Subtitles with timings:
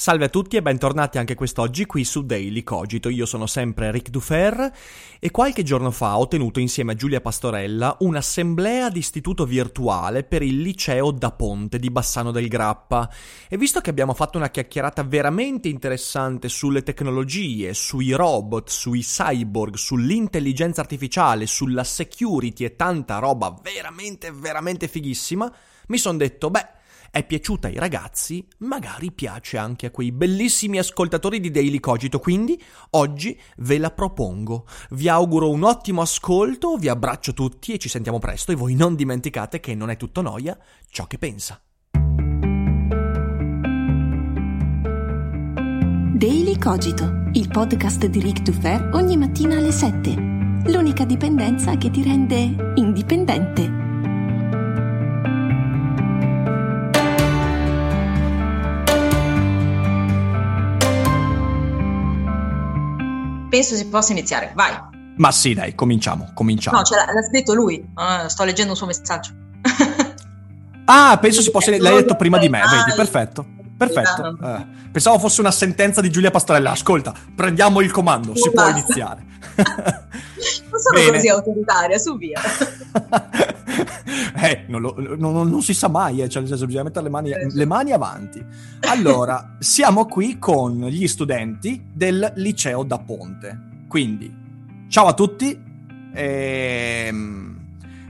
[0.00, 3.08] Salve a tutti e bentornati anche quest'oggi qui su Daily Cogito.
[3.08, 4.72] Io sono sempre Ric Dufer
[5.18, 10.42] e qualche giorno fa ho tenuto insieme a Giulia Pastorella un'assemblea di istituto virtuale per
[10.42, 13.10] il liceo da Ponte di Bassano del Grappa.
[13.48, 19.74] E visto che abbiamo fatto una chiacchierata veramente interessante sulle tecnologie, sui robot, sui cyborg,
[19.74, 25.52] sull'intelligenza artificiale, sulla security e tanta roba veramente, veramente fighissima,
[25.88, 26.76] mi sono detto, beh,
[27.10, 32.60] è piaciuta ai ragazzi, magari piace anche a quei bellissimi ascoltatori di Daily Cogito, quindi
[32.90, 34.66] oggi ve la propongo.
[34.90, 38.94] Vi auguro un ottimo ascolto, vi abbraccio tutti e ci sentiamo presto e voi non
[38.94, 41.60] dimenticate che non è tutto noia ciò che pensa.
[46.18, 50.16] Daily Cogito, il podcast di Rick Dufer ogni mattina alle 7.
[50.66, 53.77] L'unica dipendenza che ti rende indipendente.
[63.48, 64.52] Penso si possa iniziare.
[64.54, 64.96] Vai.
[65.16, 66.76] Ma sì, dai, cominciamo, cominciamo.
[66.76, 67.84] No, l'ha, l'ha scritto lui.
[67.94, 69.32] Uh, sto leggendo un suo messaggio.
[70.86, 71.70] ah, penso si possa...
[71.76, 73.56] L'hai detto prima di me, vedi, perfetto.
[73.78, 74.36] Perfetto.
[74.42, 76.72] Eh, pensavo fosse una sentenza di Giulia Pastorella.
[76.72, 79.24] Ascolta, prendiamo il comando, si può iniziare.
[80.88, 81.12] sono Bene.
[81.12, 82.40] così autoritaria, su via.
[84.42, 87.10] eh, non, lo, non, non, si sa mai, eh, cioè nel senso bisogna mettere le
[87.10, 88.44] mani, le mani avanti.
[88.80, 93.84] Allora, siamo qui con gli studenti del liceo da Ponte.
[93.88, 94.32] Quindi,
[94.88, 95.66] ciao a tutti.
[96.14, 97.56] Ehm,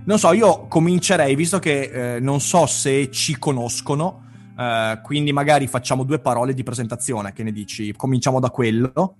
[0.04, 4.24] non so, io comincerei, visto che eh, non so se ci conoscono,
[4.56, 7.92] eh, quindi magari facciamo due parole di presentazione, che ne dici?
[7.94, 9.16] Cominciamo da quello.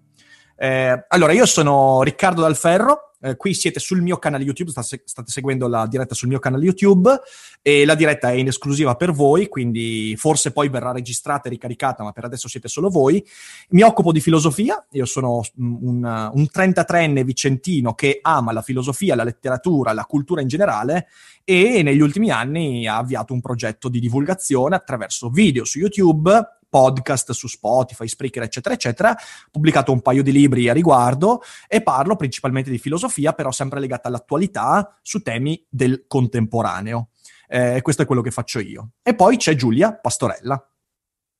[0.61, 5.31] Eh, allora, io sono Riccardo Dalferro, eh, qui siete sul mio canale YouTube, state, state,
[5.31, 7.21] seguendo la diretta sul mio canale YouTube
[7.63, 12.03] e la diretta è in esclusiva per voi, quindi forse poi verrà registrata e ricaricata,
[12.03, 13.25] ma per adesso siete solo voi.
[13.71, 19.25] Mi occupo di filosofia, io sono un, un 33enne vicentino che ama la filosofia, la
[19.25, 21.07] letteratura, la cultura in generale
[21.45, 27.33] e negli ultimi anni ha avviato un progetto di divulgazione attraverso video su YouTube podcast
[27.33, 29.11] su Spotify, Spreaker, eccetera, eccetera.
[29.11, 33.81] Ho pubblicato un paio di libri a riguardo e parlo principalmente di filosofia, però sempre
[33.81, 37.11] legata all'attualità su temi del contemporaneo.
[37.49, 38.91] Eh, questo è quello che faccio io.
[39.03, 40.63] E poi c'è Giulia Pastorella.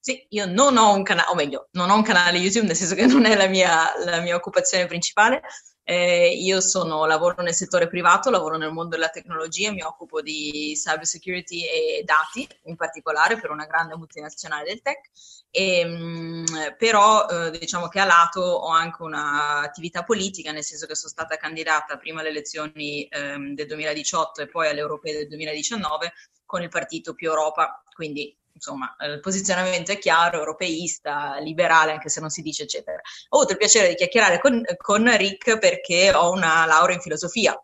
[0.01, 2.95] Sì, io non ho un canale, o meglio, non ho un canale YouTube, nel senso
[2.95, 5.43] che non è la mia, la mia occupazione principale,
[5.91, 10.75] eh, io sono, lavoro nel settore privato, lavoro nel mondo della tecnologia, mi occupo di
[10.75, 15.09] cyber security e dati, in particolare per una grande multinazionale del tech,
[15.51, 16.45] e, mh, mm,
[16.77, 21.39] però eh, diciamo che a lato ho anche un'attività politica, nel senso che sono stata
[21.39, 26.13] candidata prima alle elezioni ehm, del 2018 e poi alle europee del 2019
[26.45, 32.09] con il partito Più Europa, quindi insomma, eh, il posizionamento è chiaro, europeista, liberale, anche
[32.09, 33.01] se non si dice eccetera.
[33.31, 37.59] Ho avuto il piacere di chiacchierare con, con Rick perché ho una laurea in filosofia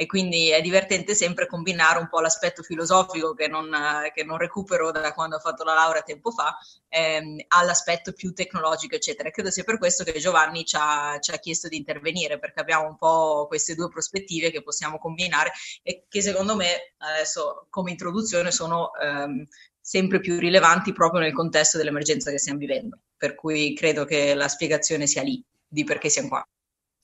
[0.00, 3.70] e quindi è divertente sempre combinare un po' l'aspetto filosofico che non,
[4.14, 6.56] che non recupero da quando ho fatto la laurea tempo fa
[6.88, 9.28] ehm, all'aspetto più tecnologico eccetera.
[9.28, 12.86] Credo sia per questo che Giovanni ci ha, ci ha, chiesto di intervenire perché abbiamo
[12.86, 18.50] un po' queste due prospettive che possiamo combinare e che secondo me adesso come introduzione
[18.50, 19.46] sono ehm,
[19.80, 22.98] sempre più rilevanti proprio nel contesto dell'emergenza che stiamo vivendo.
[23.16, 26.44] Per cui credo che la spiegazione sia lì di perché siamo qua.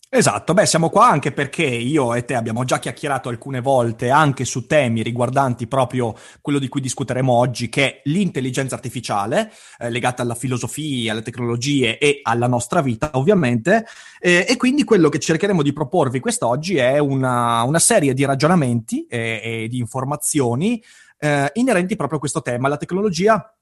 [0.09, 4.45] Esatto, beh, siamo qua anche perché io e te abbiamo già chiacchierato alcune volte anche
[4.45, 10.23] su temi riguardanti proprio quello di cui discuteremo oggi, che è l'intelligenza artificiale, eh, legata
[10.23, 13.85] alla filosofia, alle tecnologie e alla nostra vita, ovviamente.
[14.21, 19.07] Eh, e quindi quello che cercheremo di proporvi quest'oggi è una, una serie di ragionamenti
[19.07, 20.81] e, e di informazioni
[21.19, 23.57] eh, inerenti proprio a questo tema, la tecnologia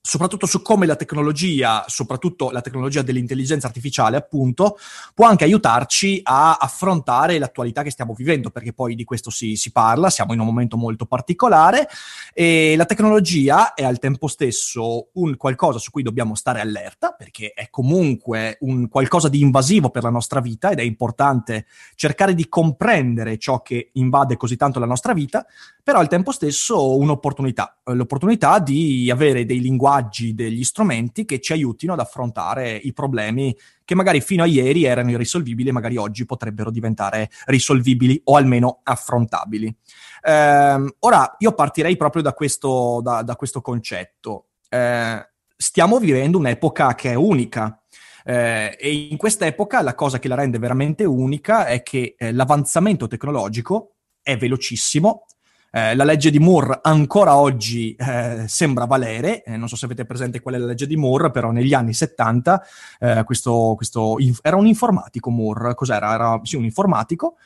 [0.00, 4.78] soprattutto su come la tecnologia, soprattutto la tecnologia dell'intelligenza artificiale, appunto,
[5.14, 9.72] può anche aiutarci a affrontare l'attualità che stiamo vivendo, perché poi di questo si, si
[9.72, 11.88] parla, siamo in un momento molto particolare
[12.32, 17.52] e la tecnologia è al tempo stesso un qualcosa su cui dobbiamo stare allerta, perché
[17.52, 22.48] è comunque un qualcosa di invasivo per la nostra vita ed è importante cercare di
[22.48, 25.44] comprendere ciò che invade così tanto la nostra vita,
[25.82, 31.54] però al tempo stesso un'opportunità, l'opportunità di avere dei linguaggi linguaggi degli strumenti che ci
[31.54, 36.26] aiutino ad affrontare i problemi che magari fino a ieri erano irrisolvibili e magari oggi
[36.26, 39.74] potrebbero diventare risolvibili o almeno affrontabili.
[40.22, 44.48] Eh, ora, io partirei proprio da questo, da, da questo concetto.
[44.68, 47.80] Eh, stiamo vivendo un'epoca che è unica.
[48.22, 53.08] Eh, e in quest'epoca la cosa che la rende veramente unica è che eh, l'avanzamento
[53.08, 55.24] tecnologico è velocissimo,
[55.70, 60.04] eh, la legge di Moore ancora oggi eh, sembra valere, eh, non so se avete
[60.04, 62.62] presente qual è la legge di Moore, però negli anni 70
[62.98, 66.14] eh, questo, questo inf- era un informatico Moore, cos'era?
[66.14, 67.36] Era sì, un informatico,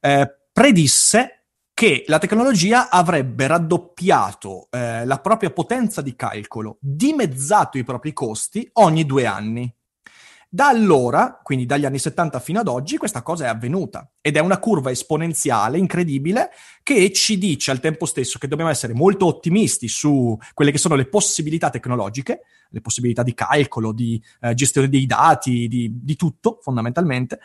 [0.00, 1.40] eh, predisse
[1.72, 8.68] che la tecnologia avrebbe raddoppiato eh, la propria potenza di calcolo, dimezzato i propri costi
[8.74, 9.74] ogni due anni.
[10.52, 14.40] Da allora, quindi dagli anni 70 fino ad oggi, questa cosa è avvenuta ed è
[14.40, 16.50] una curva esponenziale incredibile
[16.82, 20.96] che ci dice al tempo stesso che dobbiamo essere molto ottimisti su quelle che sono
[20.96, 26.58] le possibilità tecnologiche, le possibilità di calcolo, di eh, gestione dei dati, di, di tutto
[26.60, 27.38] fondamentalmente,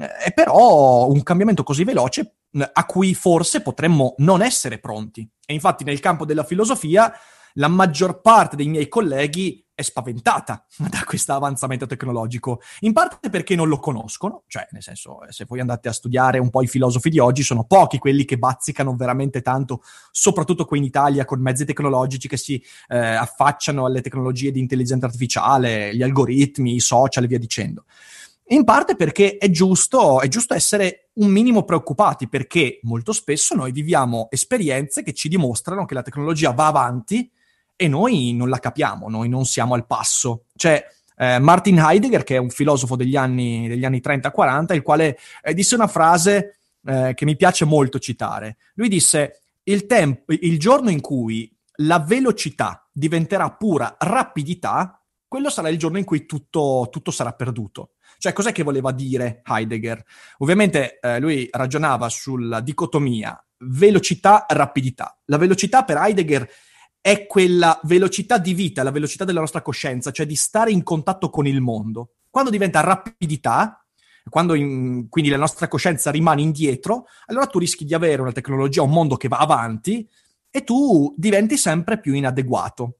[0.00, 2.36] eh, però un cambiamento così veloce
[2.72, 5.28] a cui forse potremmo non essere pronti.
[5.44, 7.12] E infatti nel campo della filosofia
[7.56, 13.54] la maggior parte dei miei colleghi è spaventata da questo avanzamento tecnologico, in parte perché
[13.54, 17.10] non lo conoscono, cioè nel senso se voi andate a studiare un po' i filosofi
[17.10, 21.66] di oggi sono pochi quelli che bazzicano veramente tanto, soprattutto qui in Italia con mezzi
[21.66, 27.26] tecnologici che si eh, affacciano alle tecnologie di intelligenza artificiale, gli algoritmi, i social e
[27.26, 27.84] via dicendo.
[28.48, 33.72] In parte perché è giusto, è giusto essere un minimo preoccupati perché molto spesso noi
[33.72, 37.30] viviamo esperienze che ci dimostrano che la tecnologia va avanti
[37.76, 40.44] e noi non la capiamo, noi non siamo al passo.
[40.56, 40.84] Cioè,
[41.16, 45.54] eh, Martin Heidegger, che è un filosofo degli anni, degli anni 30-40, il quale eh,
[45.54, 48.56] disse una frase eh, che mi piace molto citare.
[48.74, 51.50] Lui disse: il, temp- il giorno in cui
[51.80, 57.90] la velocità diventerà pura rapidità, quello sarà il giorno in cui tutto, tutto sarà perduto.
[58.18, 60.02] Cioè, cos'è che voleva dire Heidegger?
[60.38, 65.18] Ovviamente eh, lui ragionava sulla dicotomia velocità-rapidità.
[65.26, 66.48] La velocità per Heidegger
[67.00, 71.30] è quella velocità di vita, la velocità della nostra coscienza, cioè di stare in contatto
[71.30, 72.14] con il mondo.
[72.30, 73.84] Quando diventa rapidità,
[74.28, 78.82] quando in, quindi la nostra coscienza rimane indietro, allora tu rischi di avere una tecnologia,
[78.82, 80.08] un mondo che va avanti
[80.50, 82.98] e tu diventi sempre più inadeguato.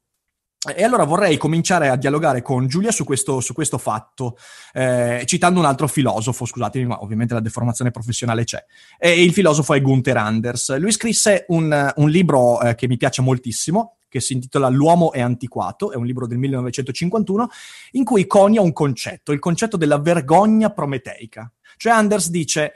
[0.75, 4.37] E allora vorrei cominciare a dialogare con Giulia su questo, su questo fatto,
[4.73, 8.63] eh, citando un altro filosofo, scusatemi, ma ovviamente la deformazione professionale c'è.
[8.97, 10.77] E il filosofo è Gunther Anders.
[10.77, 15.21] Lui scrisse un, un libro eh, che mi piace moltissimo, che si intitola L'uomo è
[15.21, 17.47] antiquato, è un libro del 1951,
[17.91, 21.51] in cui conia un concetto, il concetto della vergogna prometeica.
[21.77, 22.73] Cioè Anders dice,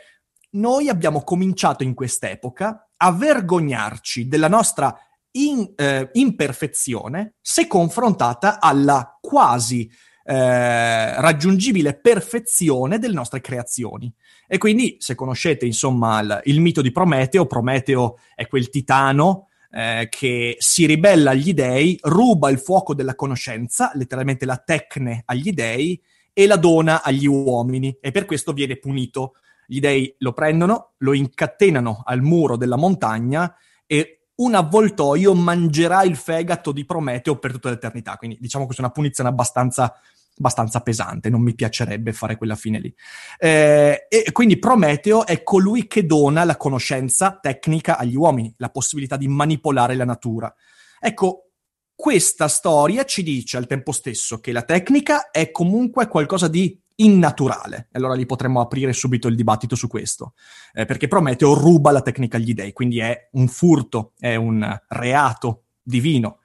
[0.52, 4.98] noi abbiamo cominciato in quest'epoca a vergognarci della nostra
[5.32, 9.90] in, eh, imperfezione se confrontata alla quasi
[10.24, 14.14] eh, raggiungibile perfezione delle nostre creazioni.
[14.48, 20.08] E quindi, se conoscete insomma il, il mito di Prometeo, Prometeo è quel titano eh,
[20.10, 26.02] che si ribella agli dei, ruba il fuoco della conoscenza, letteralmente la tecne agli dei,
[26.34, 29.34] e la dona agli uomini, e per questo viene punito.
[29.68, 36.16] Gli dei lo prendono, lo incatenano al muro della montagna e un avvoltoio mangerà il
[36.16, 38.18] fegato di Prometeo per tutta l'eternità.
[38.18, 39.94] Quindi diciamo che è una punizione abbastanza
[40.38, 42.94] abbastanza pesante, non mi piacerebbe fare quella fine lì.
[43.38, 49.18] Eh, e quindi Prometeo è colui che dona la conoscenza tecnica agli uomini, la possibilità
[49.18, 50.52] di manipolare la natura.
[51.00, 51.50] Ecco,
[51.94, 57.88] questa storia ci dice al tempo stesso che la tecnica è comunque qualcosa di innaturale.
[57.92, 60.34] Allora lì potremmo aprire subito il dibattito su questo,
[60.74, 65.64] eh, perché Prometeo ruba la tecnica agli dei, quindi è un furto, è un reato
[65.82, 66.40] divino.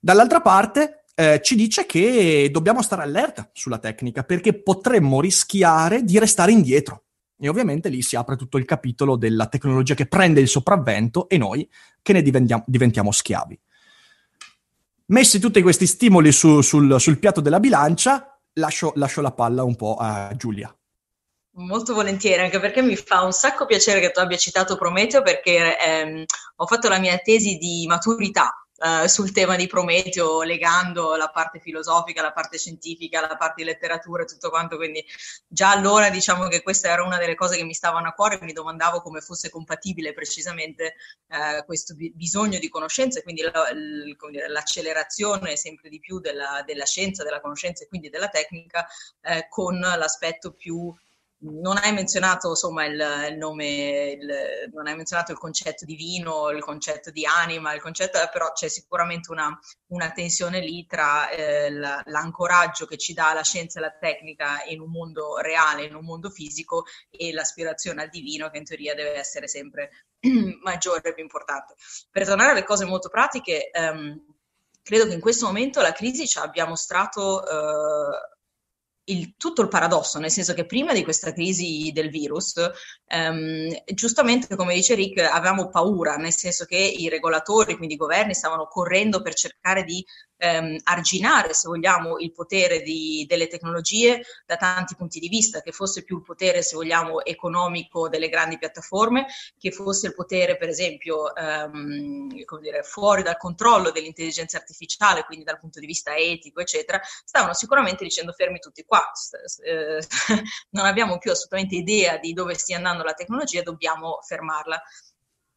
[0.00, 6.18] Dall'altra parte, eh, ci dice che dobbiamo stare allerta sulla tecnica perché potremmo rischiare di
[6.18, 7.04] restare indietro.
[7.38, 11.38] E ovviamente lì si apre tutto il capitolo della tecnologia che prende il sopravvento e
[11.38, 11.68] noi
[12.02, 13.58] che ne diventiamo, diventiamo schiavi.
[15.06, 19.76] Messi tutti questi stimoli su, sul, sul, piatto della bilancia, lascio, lascio la palla un
[19.76, 20.74] po' a Giulia.
[21.58, 25.78] Molto volentieri, anche perché mi fa un sacco piacere che tu abbia citato Prometeo perché
[25.78, 26.24] ehm,
[26.56, 31.60] ho fatto la mia tesi di maturità Uh, sul tema di Prometeo, legando la parte
[31.60, 34.76] filosofica, la parte scientifica, la parte di letteratura e tutto quanto.
[34.76, 35.02] Quindi
[35.46, 38.52] già allora diciamo che questa era una delle cose che mi stavano a cuore, mi
[38.52, 40.96] domandavo come fosse compatibile precisamente
[41.28, 44.14] uh, questo bi- bisogno di conoscenza e quindi la, l-
[44.48, 48.86] l'accelerazione sempre di più della, della, scienza, della conoscenza e quindi della tecnica
[49.22, 50.94] uh, con l'aspetto più
[51.38, 52.98] non hai menzionato insomma il,
[53.30, 57.80] il nome, il, non hai menzionato il concetto di vino, il concetto di anima, il
[57.80, 59.56] concetto, però c'è sicuramente una,
[59.88, 64.80] una tensione lì tra eh, l'ancoraggio che ci dà la scienza e la tecnica in
[64.80, 69.16] un mondo reale, in un mondo fisico e l'aspirazione al divino che in teoria deve
[69.16, 69.90] essere sempre
[70.62, 71.74] maggiore e più importante.
[72.10, 74.24] Per tornare alle cose molto pratiche, ehm,
[74.82, 77.46] credo che in questo momento la crisi ci abbia mostrato...
[77.46, 78.34] Eh,
[79.08, 82.54] il, tutto il paradosso, nel senso che prima di questa crisi del virus,
[83.06, 88.34] ehm, giustamente come dice Rick, avevamo paura, nel senso che i regolatori, quindi i governi,
[88.34, 90.04] stavano correndo per cercare di
[90.36, 95.72] ehm, arginare, se vogliamo, il potere di, delle tecnologie da tanti punti di vista, che
[95.72, 99.26] fosse più il potere, se vogliamo, economico delle grandi piattaforme,
[99.58, 105.44] che fosse il potere, per esempio, ehm, come dire, fuori dal controllo dell'intelligenza artificiale, quindi
[105.44, 109.02] dal punto di vista etico, eccetera, stavano sicuramente dicendo fermi tutti qua,
[109.64, 110.00] eh,
[110.70, 114.80] non abbiamo più assolutamente idea di dove stia andando la tecnologia, dobbiamo fermarla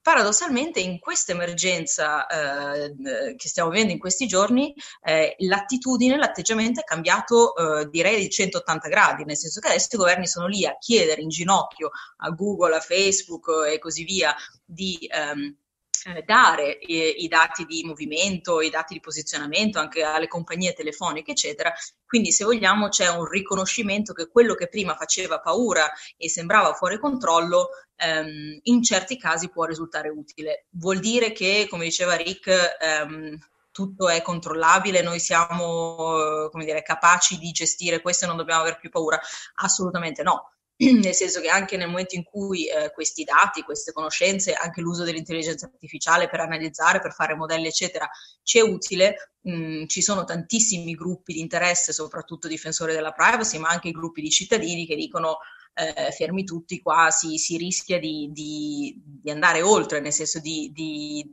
[0.09, 2.95] paradossalmente in questa emergenza eh,
[3.35, 4.73] che stiamo vivendo in questi giorni,
[5.03, 9.97] eh, l'attitudine, l'atteggiamento è cambiato eh, direi di 180 gradi, nel senso che adesso i
[9.97, 14.35] governi sono lì a chiedere in ginocchio a Google, a Facebook e così via
[14.65, 14.97] di...
[15.11, 15.55] Ehm, eh,
[16.25, 21.73] dare i, dati di movimento, i dati di posizionamento anche alle compagnie telefoniche, eccetera.
[22.05, 26.99] Quindi, se vogliamo, c'è un riconoscimento che quello che prima faceva paura e sembrava fuori
[26.99, 30.65] controllo, ehm, in certi casi può risultare utile.
[30.71, 33.37] Vuol dire che, come diceva Rick, ehm,
[33.71, 38.89] tutto è controllabile, noi siamo dire, capaci di gestire questo e non dobbiamo avere più
[38.89, 39.19] paura?
[39.55, 40.53] Assolutamente no
[41.01, 45.03] nel senso che anche nel momento in cui eh, questi dati, queste conoscenze, anche l'uso
[45.03, 48.09] dell'intelligenza artificiale per analizzare, per fare modelli, eccetera,
[48.43, 53.57] ci è utile, mh, mm, ci sono tantissimi gruppi di interesse, soprattutto difensori della privacy,
[53.57, 55.39] ma anche gruppi di cittadini che dicono
[55.73, 60.71] eh, fermi tutti, qua si, si rischia di, di, di, andare oltre, nel senso di,
[60.73, 61.29] di,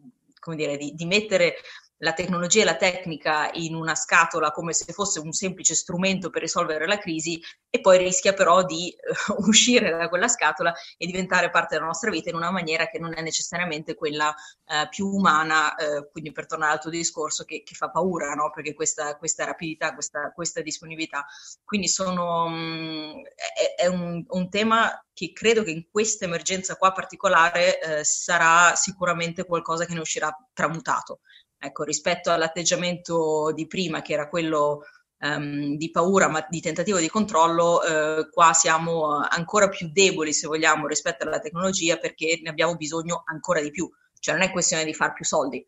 [0.56, 1.54] dire, di mettere
[1.98, 6.42] la tecnologia e la tecnica in una scatola come se fosse un semplice strumento per
[6.42, 8.94] risolvere la crisi e poi rischia però di
[9.28, 12.98] uh, uscire da quella scatola e diventare parte della nostra vita in una maniera che
[12.98, 17.62] non è necessariamente quella uh, più umana, uh, quindi per tornare al tuo discorso, che,
[17.62, 18.50] che fa paura, no?
[18.50, 21.26] perché questa, questa rapidità, questa, questa, disponibilità.
[21.64, 26.92] Quindi sono, um, è, è un, un, tema che credo che in questa emergenza qua
[26.92, 31.20] particolare sarà sicuramente qualcosa che ne uscirà tramutato
[31.58, 34.84] Ecco, rispetto all'atteggiamento di prima, che era quello
[35.20, 40.46] um, di paura, ma di tentativo di controllo, eh, qua siamo ancora più deboli, se
[40.46, 43.90] vogliamo, rispetto alla tecnologia, perché ne abbiamo bisogno ancora di più.
[44.18, 45.64] Cioè non è questione di far più soldi,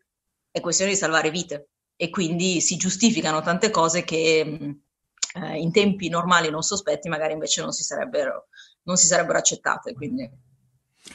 [0.51, 1.69] è questione di salvare vite.
[1.95, 4.39] E quindi si giustificano tante cose che
[5.35, 8.47] eh, in tempi normali non sospetti magari invece non si sarebbero,
[8.83, 9.93] non si sarebbero accettate.
[9.93, 10.29] Quindi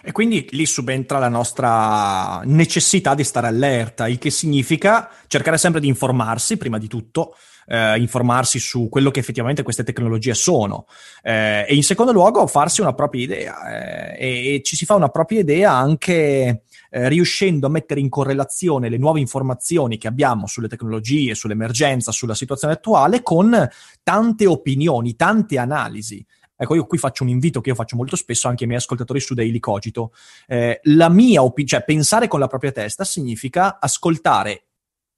[0.03, 5.81] e quindi lì subentra la nostra necessità di stare allerta, il che significa cercare sempre
[5.81, 7.35] di informarsi, prima di tutto,
[7.67, 10.87] eh, informarsi su quello che effettivamente queste tecnologie sono
[11.23, 15.09] eh, e in secondo luogo farsi una propria idea eh, e, ci si fa una
[15.09, 20.69] propria idea anche eh, riuscendo a mettere in correlazione le nuove informazioni che abbiamo sulle
[20.69, 23.69] tecnologie, sull'emergenza, sulla situazione attuale con
[24.03, 26.25] tante opinioni, tante analisi.
[26.65, 29.21] Ecco, io qui faccio un invito che io faccio molto spesso anche ai miei ascoltatori
[29.21, 30.13] su Daily Cogito.
[30.47, 34.67] Eh, la mia opinione, cioè pensare con la propria testa significa ascoltare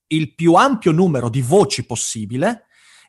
[0.09, 2.67] il più ampio numero di voci possibile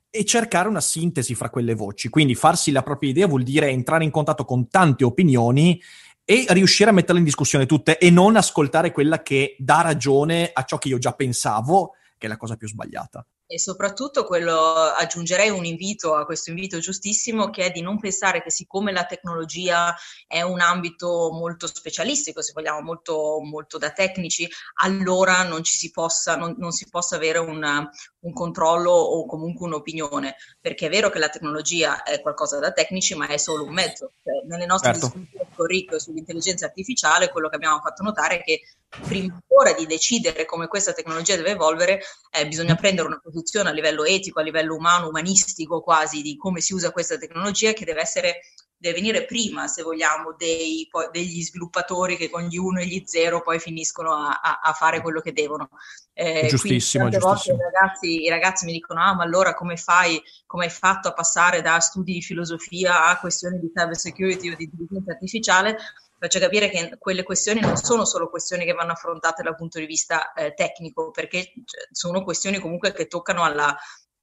[0.10, 2.10] e cercare una sintesi fra quelle voci.
[2.10, 5.82] Quindi farsi la propria idea vuol dire entrare in contatto con tante opinioni
[6.24, 10.63] e riuscire a metterle in discussione tutte e non ascoltare quella che dà ragione a
[10.63, 13.25] ciò che io già pensavo, che è la cosa più sbagliata.
[13.50, 18.44] E soprattutto quello, aggiungerei un invito a questo invito giustissimo che è di non pensare
[18.44, 19.96] che siccome la tecnologia
[20.27, 24.50] è un ambito molto specialistico, se vogliamo, molto, molto da tecnici,
[24.82, 27.89] allora non, ci si, possa, non, non si possa avere una,
[28.20, 33.16] un controllo o comunque un'opinione, perché è vero che la tecnologia è qualcosa da tecnici,
[33.16, 34.12] ma è solo un mezzo.
[34.24, 35.08] Cioè, nelle nostre certo.
[35.16, 38.62] discussioni con Rick sull'intelligenza artificiale, quello che abbiamo fatto notare è che
[39.06, 43.74] prima ancora di decidere come questa tecnologia deve evolvere, eh, bisogna prendere una posizione a
[43.74, 48.02] livello etico, a livello umano, umanistico quasi, di come si usa questa tecnologia che deve
[48.02, 48.42] essere
[48.77, 53.01] deve venire prima, se vogliamo, dei, poi, degli sviluppatori che con gli 1 e gli
[53.05, 55.69] 0 poi finiscono a, a, a, fare quello che devono.
[56.13, 57.57] Eh, giustissimo, giustissimo.
[57.57, 61.13] I ragazzi, i ragazzi, mi dicono, ah, ma allora come fai, come hai fatto a
[61.13, 65.77] passare da studi di filosofia a questioni di cyber security o di intelligenza artificiale?
[66.19, 69.86] Faccio capire che quelle questioni non sono solo questioni che vanno affrontate dal punto di
[69.86, 73.77] vista eh, tecnico, perché cioè, sono questioni comunque che toccano alla,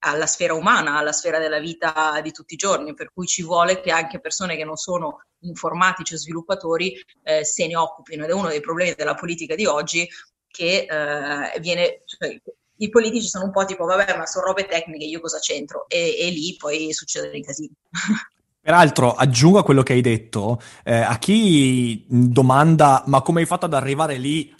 [0.05, 3.81] alla sfera umana, alla sfera della vita di tutti i giorni, per cui ci vuole
[3.81, 8.35] che anche persone che non sono informatici o sviluppatori eh, se ne occupino ed è
[8.35, 10.09] uno dei problemi della politica di oggi
[10.47, 12.03] che eh, viene...
[12.05, 12.41] Cioè,
[12.79, 15.87] i politici sono un po' tipo, vabbè, ma sono robe tecniche, io cosa c'entro?
[15.89, 17.73] E, e lì poi succedono i casini.
[18.61, 23.67] Peraltro, aggiungo a quello che hai detto, eh, a chi domanda ma come hai fatto
[23.67, 24.53] ad arrivare lì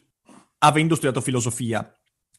[0.59, 1.91] avendo studiato filosofia?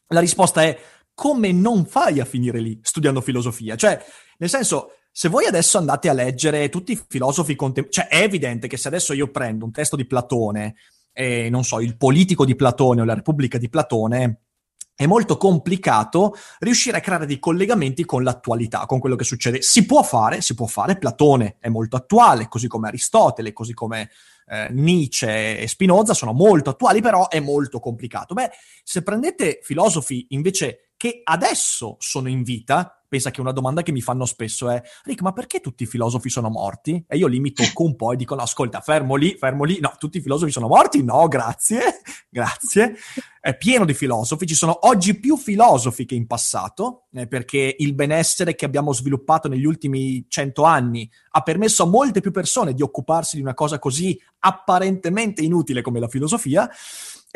[0.08, 0.78] La risposta è
[1.16, 3.74] come non fai a finire lì studiando filosofia?
[3.74, 3.98] Cioè,
[4.36, 8.68] nel senso, se voi adesso andate a leggere tutti i filosofi contemporanei, cioè è evidente
[8.68, 10.74] che se adesso io prendo un testo di Platone,
[11.14, 14.40] e non so, il politico di Platone o la Repubblica di Platone,
[14.94, 19.62] è molto complicato riuscire a creare dei collegamenti con l'attualità, con quello che succede.
[19.62, 24.10] Si può fare, si può fare, Platone è molto attuale, così come Aristotele, così come
[24.46, 28.34] eh, Nietzsche e Spinoza sono molto attuali, però è molto complicato.
[28.34, 28.50] Beh,
[28.82, 34.00] se prendete filosofi invece che adesso sono in vita, pensa che una domanda che mi
[34.00, 37.04] fanno spesso è Rick, ma perché tutti i filosofi sono morti?
[37.06, 39.78] E io lì mi tocco un po' e dico no, ascolta, fermo lì, fermo lì,
[39.80, 41.02] no, tutti i filosofi sono morti?
[41.02, 42.96] No, grazie, grazie.
[43.40, 47.94] È pieno di filosofi, ci sono oggi più filosofi che in passato, eh, perché il
[47.94, 52.82] benessere che abbiamo sviluppato negli ultimi cento anni ha permesso a molte più persone di
[52.82, 56.68] occuparsi di una cosa così apparentemente inutile come la filosofia.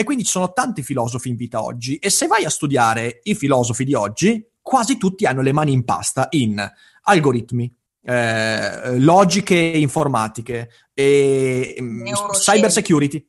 [0.01, 1.97] E quindi ci sono tanti filosofi in vita oggi.
[1.97, 5.85] E se vai a studiare i filosofi di oggi, quasi tutti hanno le mani in
[5.85, 6.67] pasta in
[7.03, 7.71] algoritmi,
[8.05, 13.23] eh, logiche informatiche, e, mm, cyber security,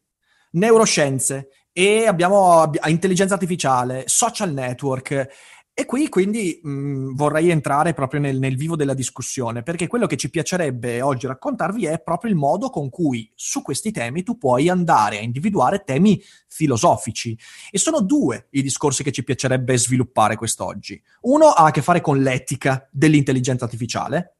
[0.51, 5.27] neuroscienze e abbiamo intelligenza artificiale, social network
[5.73, 10.17] e qui quindi mh, vorrei entrare proprio nel, nel, vivo della discussione, perché quello che
[10.17, 14.67] ci piacerebbe oggi raccontarvi è proprio il modo con cui su questi temi tu puoi
[14.67, 17.37] andare a individuare temi filosofici.
[17.71, 21.01] E sono due i discorsi che ci piacerebbe sviluppare quest'oggi.
[21.21, 24.35] Uno ha a che fare con l'etica dell'intelligenza artificiale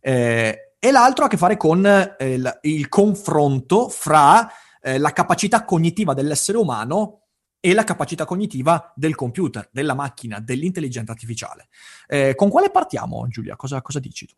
[0.00, 4.50] eh, e l'altro ha a che fare con eh, il, il, confronto fra
[4.82, 7.20] eh, la capacità cognitiva dell'essere umano
[7.64, 11.68] e la capacità cognitiva del computer, della macchina, dell'intelligenza artificiale.
[12.06, 13.56] Eh, con quale partiamo, Giulia?
[13.56, 14.34] Cosa, cosa dici tu?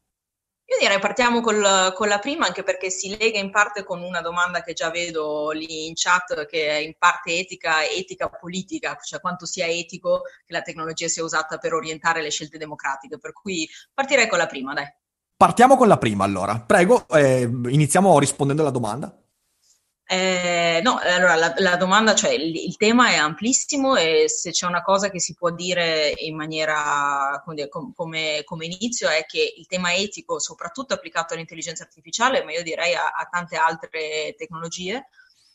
[0.66, 4.20] Io direi partiamo col, con la prima, anche perché si lega in parte con una
[4.20, 9.18] domanda che già vedo lì in chat, che è in parte etica, etica politica, cioè
[9.18, 13.18] quanto sia etico che la tecnologia sia usata per orientare le scelte democratiche.
[13.18, 14.86] Per cui partirei con la prima, dai.
[15.36, 16.60] Partiamo con la prima, allora.
[16.60, 19.20] Prego, eh, iniziamo rispondendo alla domanda.
[20.08, 24.64] Eh, no, allora la, la domanda, cioè il, il, tema è amplissimo e se c'è
[24.64, 29.66] una cosa che si può dire in maniera come, come, come, inizio è che il
[29.66, 35.08] tema etico, soprattutto applicato all'intelligenza artificiale, ma io direi a, a tante altre tecnologie,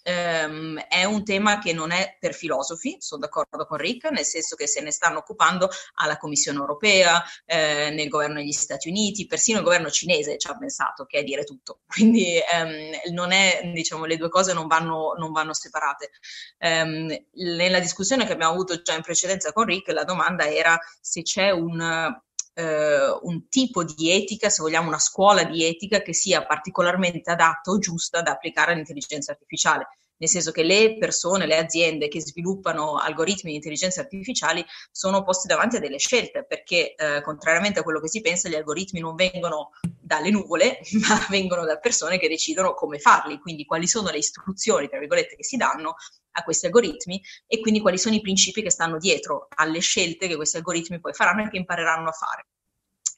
[0.03, 4.55] ehm, è un tema che non è per filosofi, sono d'accordo con Rick, nel senso
[4.55, 9.59] che se ne stanno occupando alla Commissione europea, eh, nel governo degli Stati Uniti, persino
[9.59, 11.81] il governo cinese ci ha pensato, che è dire tutto.
[11.87, 16.11] Quindi ehm, non è, diciamo, le due cose non vanno, non vanno separate.
[16.59, 21.21] Ehm, nella discussione che abbiamo avuto già in precedenza con Rick, la domanda era se
[21.21, 22.19] c'è un
[22.53, 27.71] eh, un tipo di etica, se vogliamo una scuola di etica che sia particolarmente adatta
[27.71, 29.87] o giusta da applicare all'intelligenza artificiale
[30.21, 35.47] nel senso che le persone, le aziende che sviluppano algoritmi di intelligenza artificiali sono posti
[35.47, 39.15] davanti a delle scelte, perché eh, contrariamente a quello che si pensa, gli algoritmi non
[39.15, 40.79] vengono dalle nuvole,
[41.09, 45.35] ma vengono da persone che decidono come farli, quindi quali sono le istruzioni, tra virgolette,
[45.35, 45.95] che si danno
[46.33, 50.35] a questi algoritmi e quindi quali sono i principi che stanno dietro alle scelte che
[50.35, 52.45] questi algoritmi poi faranno e che impareranno a fare.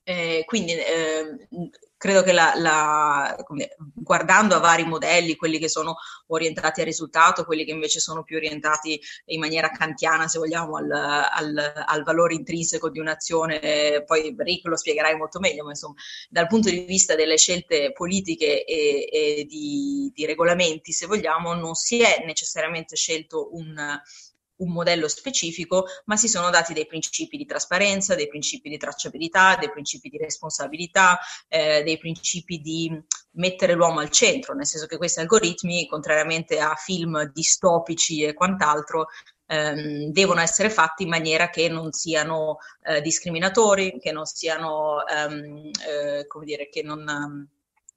[0.06, 1.48] Eh, quindi eh,
[1.96, 3.36] credo che la, la,
[3.94, 5.96] guardando a vari modelli, quelli che sono
[6.28, 10.92] orientati al risultato, quelli che invece sono più orientati in maniera kantiana, se vogliamo, al,
[10.92, 15.96] al, al valore intrinseco di un'azione, poi Rick lo spiegherai molto meglio, ma insomma,
[16.30, 21.76] dal punto di vista delle scelte politiche e, e di, di regolamenti, se vogliamo, non
[21.76, 24.02] si è necessariamente scelto un
[24.58, 29.58] un modello specifico, ma si sono dati dei principi di trasparenza, dei principi di tracciabilità,
[29.60, 34.98] dei principi di responsabilità, eh, dei principi di mettere l'uomo al centro, nel senso che
[34.98, 39.08] questi algoritmi, contrariamente a film distopici e quant'altro,
[39.48, 45.72] ehm, devono essere fatti in maniera che non siano eh, discriminatori, che non siano, ehm,
[45.88, 47.48] eh, come dire, che non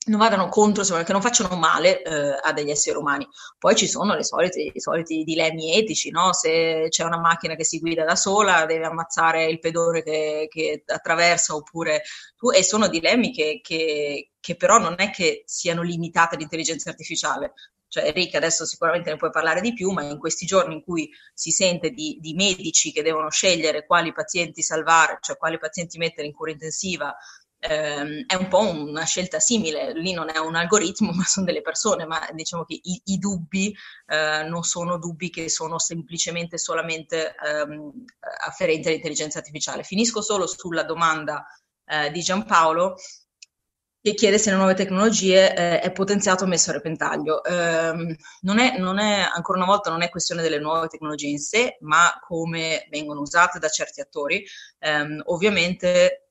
[0.07, 3.27] non vadano contro, che non facciano male eh, a degli esseri umani.
[3.59, 6.33] Poi ci sono solite, i soliti dilemmi etici, no?
[6.33, 10.83] se c'è una macchina che si guida da sola, deve ammazzare il pedone che, che
[10.87, 12.03] attraversa, oppure
[12.37, 17.55] tu, e sono dilemmi che, che, che però non è che siano limitati all'intelligenza artificiale.
[17.89, 21.09] Cioè, Rick adesso sicuramente ne puoi parlare di più, ma in questi giorni in cui
[21.33, 26.27] si sente di, di medici che devono scegliere quali pazienti salvare, cioè quali pazienti mettere
[26.27, 27.17] in cura intensiva,
[27.69, 31.63] ehm, è un po' una scelta simile, lì non è un algoritmo ma sono delle
[31.63, 33.75] persone, ma diciamo che i, i dubbi
[34.07, 38.05] eh, non sono dubbi che sono semplicemente solamente ehm,
[38.47, 39.83] afferenti all'intelligenza artificiale.
[39.83, 41.45] Finisco solo sulla domanda
[41.85, 42.97] eh, di Giampaolo
[44.07, 47.43] che chiede se le nuove tecnologie eh, è potenziato o messo a repentaglio.
[47.43, 51.41] Eh, non, è, non è, ancora una volta, non è questione delle nuove tecnologie in
[51.41, 54.45] sé, ma come vengono usate da certi attori.
[54.79, 56.26] Eh, ovviamente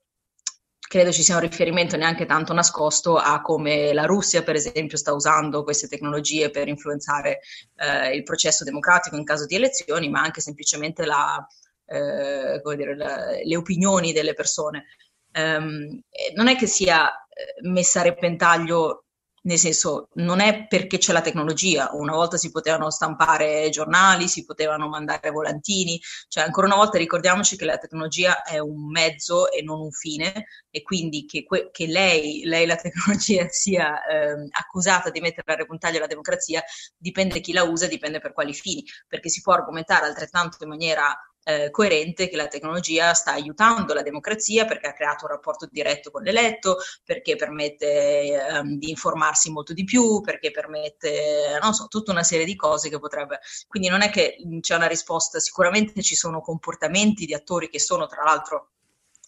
[0.95, 5.12] credo ci sia un riferimento neanche tanto nascosto a come la Russia, per esempio, sta
[5.12, 7.41] usando queste tecnologie per influenzare
[7.75, 11.45] eh, il processo democratico in caso di elezioni, ma anche semplicemente la,
[11.88, 14.86] eh, dire, la, le opinioni delle persone.
[15.34, 15.99] Um,
[16.34, 19.04] non è che sia eh, messa a repentaglio
[19.45, 24.43] nel senso non è perché c'è la tecnologia, una volta si potevano stampare giornali, si
[24.43, 29.62] potevano mandare volantini, cioè ancora una volta ricordiamoci che la tecnologia è un mezzo e
[29.62, 35.10] non un fine e quindi che, que- che lei, lei, la tecnologia, sia eh, accusata
[35.10, 36.63] di mettere a repentaglio la democrazia
[36.97, 41.15] dipende chi la usa, dipende per quali fini, perché si può argomentare altrettanto in maniera
[41.47, 46.10] eh, coerente che la tecnologia sta aiutando la democrazia perché ha creato un rapporto diretto
[46.10, 52.12] con l'eletto, perché permette ehm, di informarsi molto di più, perché permette, non so, tutta
[52.12, 53.39] una serie di cose che potrebbe...
[53.67, 58.08] Quindi non è che c'è una risposta, sicuramente ci sono comportamenti di attori che sono
[58.08, 58.71] tra l'altro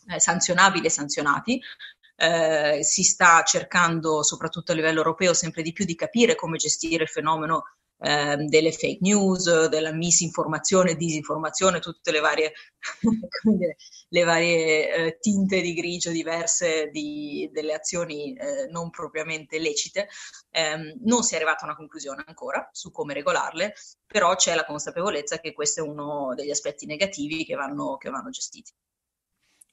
[0.08, 1.62] eh, sanzionabili e sanzionati,
[2.16, 7.04] eh, si sta cercando, soprattutto a livello europeo, sempre di più di capire come gestire
[7.04, 12.54] il fenomeno eh, delle fake news, della misinformazione, disinformazione, tutte le varie,
[14.10, 20.08] le varie eh, tinte di grigio diverse di, delle azioni eh, non propriamente lecite.
[20.52, 23.74] Ehm, non si è arrivata a una conclusione ancora su come regolarle,
[24.06, 28.30] però c'è la consapevolezza che questo è uno degli aspetti negativi che vanno, che vanno
[28.30, 28.72] gestiti.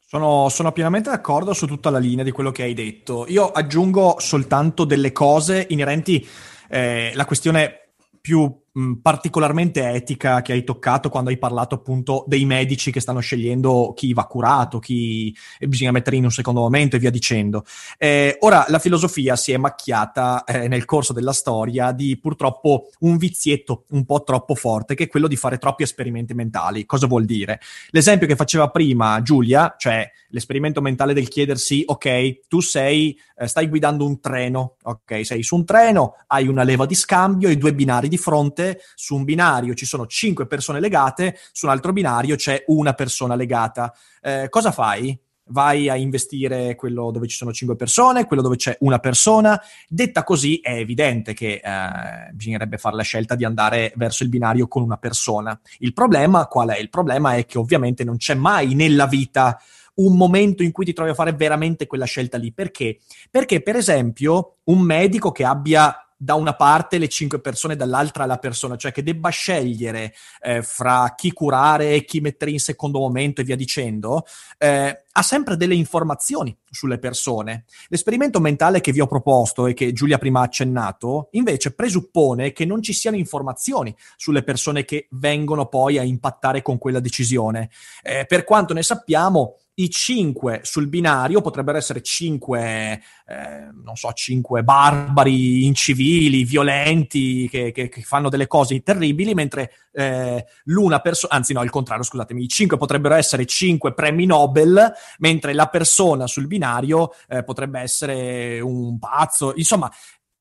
[0.06, 3.26] Sono, sono, pienamente d'accordo su tutta la linea di quello che hai detto.
[3.28, 6.24] Io aggiungo soltanto delle cose inerenti
[6.68, 7.83] eh, alla questione
[8.24, 13.20] più mh, particolarmente etica che hai toccato quando hai parlato appunto dei medici che stanno
[13.20, 17.64] scegliendo chi va curato, chi bisogna mettere in un secondo momento e via dicendo.
[17.98, 23.16] Eh, ora, la filosofia si è macchiata eh, nel corso della storia di purtroppo un
[23.16, 26.84] vizietto un po' troppo forte, che è quello di fare troppi esperimenti mentali.
[26.86, 27.60] Cosa vuol dire?
[27.90, 33.68] L'esempio che faceva prima Giulia, cioè l'esperimento mentale del chiedersi, ok, tu sei, eh, stai
[33.68, 37.72] guidando un treno, ok, sei su un treno, hai una leva di scambio e due
[37.72, 38.63] binari di fronte,
[38.94, 43.34] su un binario ci sono cinque persone legate, su un altro binario c'è una persona
[43.34, 43.92] legata.
[44.20, 45.18] Eh, cosa fai?
[45.48, 49.60] vai a investire quello dove ci sono cinque persone, quello dove c'è una persona.
[49.88, 54.68] Detta così è evidente che eh, bisognerebbe fare la scelta di andare verso il binario
[54.68, 55.58] con una persona.
[55.78, 56.78] Il problema qual è?
[56.78, 59.60] Il problema è che ovviamente non c'è mai nella vita
[59.96, 62.52] un momento in cui ti trovi a fare veramente quella scelta lì.
[62.52, 62.98] Perché?
[63.30, 68.38] Perché, per esempio, un medico che abbia da una parte le cinque persone, dall'altra la
[68.38, 73.42] persona, cioè che debba scegliere eh, fra chi curare e chi mettere in secondo momento
[73.42, 74.24] e via dicendo,
[74.56, 77.64] eh, ha sempre delle informazioni sulle persone.
[77.88, 82.64] L'esperimento mentale che vi ho proposto e che Giulia prima ha accennato, invece presuppone che
[82.64, 87.68] non ci siano informazioni sulle persone che vengono poi a impattare con quella decisione.
[88.02, 94.12] Eh, per quanto ne sappiamo, i cinque sul binario potrebbero essere cinque, eh, non so,
[94.12, 101.34] cinque barbari incivili, violenti, che, che, che fanno delle cose terribili, mentre eh, l'una persona,
[101.34, 106.26] anzi no, il contrario, scusatemi, i cinque potrebbero essere cinque premi Nobel, mentre la persona
[106.26, 109.54] sul binario eh, potrebbe essere un pazzo.
[109.56, 109.90] Insomma,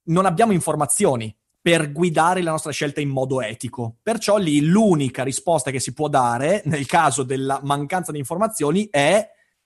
[0.05, 3.95] non abbiamo informazioni per guidare la nostra scelta in modo etico.
[4.03, 9.25] Perciò lì l'unica risposta che si può dare nel caso della mancanza di informazioni è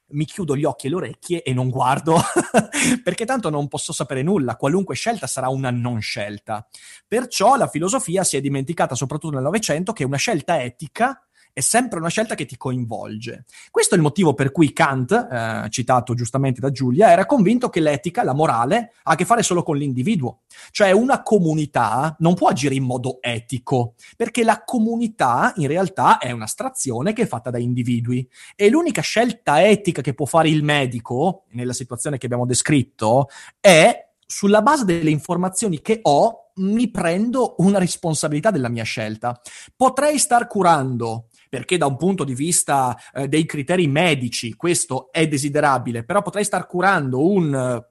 [0.10, 2.22] mi chiudo gli occhi e le orecchie e non guardo,
[3.04, 6.66] perché tanto non posso sapere nulla, qualunque scelta sarà una non scelta.
[7.08, 11.27] Perciò la filosofia si è dimenticata, soprattutto nel Novecento, che una scelta etica
[11.58, 13.46] è sempre una scelta che ti coinvolge.
[13.72, 17.80] Questo è il motivo per cui Kant, eh, citato giustamente da Giulia, era convinto che
[17.80, 20.42] l'etica, la morale, ha a che fare solo con l'individuo.
[20.70, 26.30] Cioè una comunità non può agire in modo etico, perché la comunità in realtà è
[26.30, 28.30] un'astrazione che è fatta da individui.
[28.56, 34.10] E l'unica scelta etica che può fare il medico, nella situazione che abbiamo descritto, è
[34.28, 39.42] sulla base delle informazioni che ho, mi prendo una responsabilità della mia scelta.
[39.76, 45.28] Potrei star curando perché da un punto di vista eh, dei criteri medici questo è
[45.28, 47.84] desiderabile, però potrei star curando un,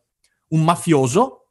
[0.49, 1.47] un mafioso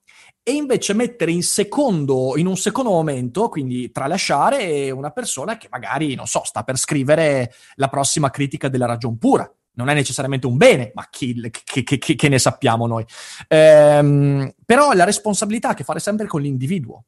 [0.48, 6.14] e invece mettere in secondo, in un secondo momento, quindi tralasciare una persona che magari,
[6.14, 9.52] non so, sta per scrivere la prossima critica della ragion pura.
[9.78, 13.04] Non è necessariamente un bene, ma chi, che, che, che, ne sappiamo noi.
[13.48, 17.06] Ehm, però la responsabilità ha a che fare sempre con l'individuo.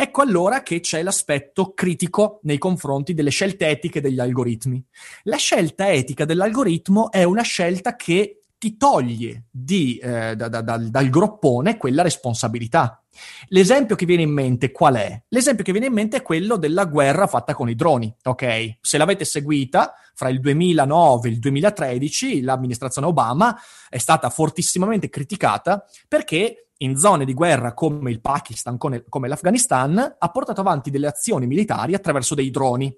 [0.00, 4.80] Ecco allora che c'è l'aspetto critico nei confronti delle scelte etiche degli algoritmi.
[5.24, 10.76] La scelta etica dell'algoritmo è una scelta che ti toglie di, eh, da, da, da,
[10.76, 13.02] dal groppone quella responsabilità.
[13.48, 15.20] L'esempio che viene in mente qual è?
[15.30, 18.78] L'esempio che viene in mente è quello della guerra fatta con i droni, ok?
[18.80, 23.56] Se l'avete seguita, fra il 2009 e il 2013 l'amministrazione Obama
[23.88, 30.30] è stata fortissimamente criticata perché in zone di guerra come il Pakistan, come, l'Afghanistan, ha
[30.30, 32.94] portato avanti delle azioni militari attraverso dei droni.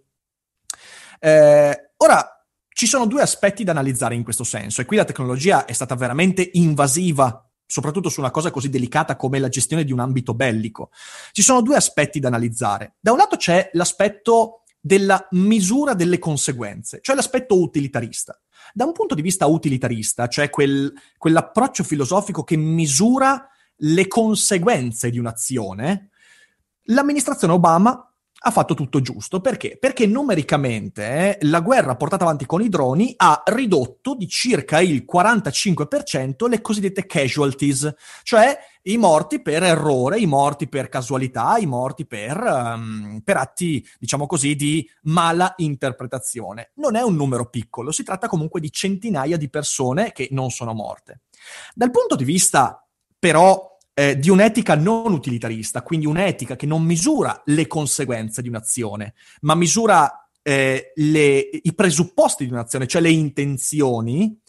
[1.18, 5.64] Eh, ora, ci sono due aspetti da analizzare in questo senso, e qui la tecnologia
[5.64, 10.00] è stata veramente invasiva, soprattutto su una cosa così delicata come la gestione di un
[10.00, 10.90] ambito bellico.
[11.32, 12.96] Ci sono due aspetti da analizzare.
[13.00, 18.38] Da un lato c'è l'aspetto della misura delle conseguenze, cioè l'aspetto utilitarista.
[18.72, 23.46] Da un punto di vista utilitarista, cioè quel, quell'approccio filosofico che misura
[23.80, 26.10] le conseguenze di un'azione,
[26.84, 28.04] l'amministrazione Obama
[28.42, 29.40] ha fatto tutto giusto.
[29.40, 29.76] Perché?
[29.78, 35.04] Perché numericamente eh, la guerra portata avanti con i droni ha ridotto di circa il
[35.10, 42.06] 45% le cosiddette casualties, cioè i morti per errore, i morti per casualità, i morti
[42.06, 46.70] per, um, per atti, diciamo così, di mala interpretazione.
[46.76, 50.72] Non è un numero piccolo, si tratta comunque di centinaia di persone che non sono
[50.72, 51.20] morte.
[51.74, 52.82] Dal punto di vista
[53.18, 53.69] però
[54.00, 59.54] eh, di un'etica non utilitarista, quindi un'etica che non misura le conseguenze di un'azione, ma
[59.54, 64.40] misura eh, le, i presupposti di un'azione, cioè le intenzioni,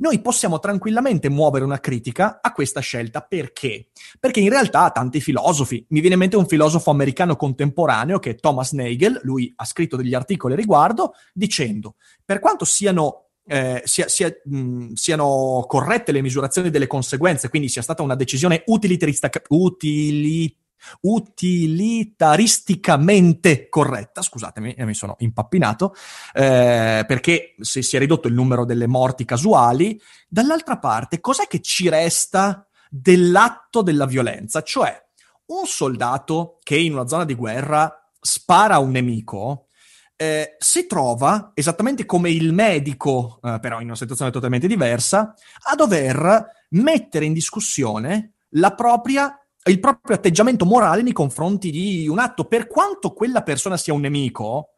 [0.00, 3.22] noi possiamo tranquillamente muovere una critica a questa scelta.
[3.22, 3.88] Perché?
[4.18, 8.34] Perché in realtà tanti filosofi, mi viene in mente un filosofo americano contemporaneo che è
[8.34, 14.08] Thomas Nagel, lui ha scritto degli articoli a riguardo dicendo, per quanto siano eh, sia,
[14.08, 18.96] sia, mh, siano corrette le misurazioni delle conseguenze, quindi sia stata una decisione utili,
[21.02, 25.94] utilitaristicamente corretta, scusatemi, mi sono impappinato,
[26.32, 31.60] eh, perché se si è ridotto il numero delle morti casuali, dall'altra parte cos'è che
[31.60, 34.62] ci resta dell'atto della violenza?
[34.62, 35.08] Cioè,
[35.46, 39.68] un soldato che in una zona di guerra spara a un nemico,
[40.20, 45.74] eh, si trova, esattamente come il medico, eh, però in una situazione totalmente diversa, a
[45.74, 48.34] dover mettere in discussione
[48.76, 53.94] propria, il proprio atteggiamento morale nei confronti di un atto, per quanto quella persona sia
[53.94, 54.74] un nemico,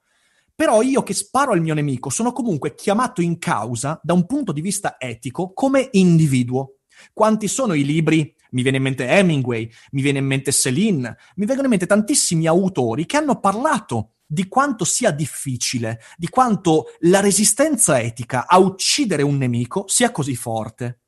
[0.54, 4.52] però io che sparo al mio nemico sono comunque chiamato in causa da un punto
[4.52, 6.76] di vista etico come individuo.
[7.12, 8.32] Quanti sono i libri?
[8.50, 12.46] Mi viene in mente Hemingway, mi viene in mente Céline, mi vengono in mente tantissimi
[12.46, 19.22] autori che hanno parlato di quanto sia difficile, di quanto la resistenza etica a uccidere
[19.22, 21.00] un nemico sia così forte.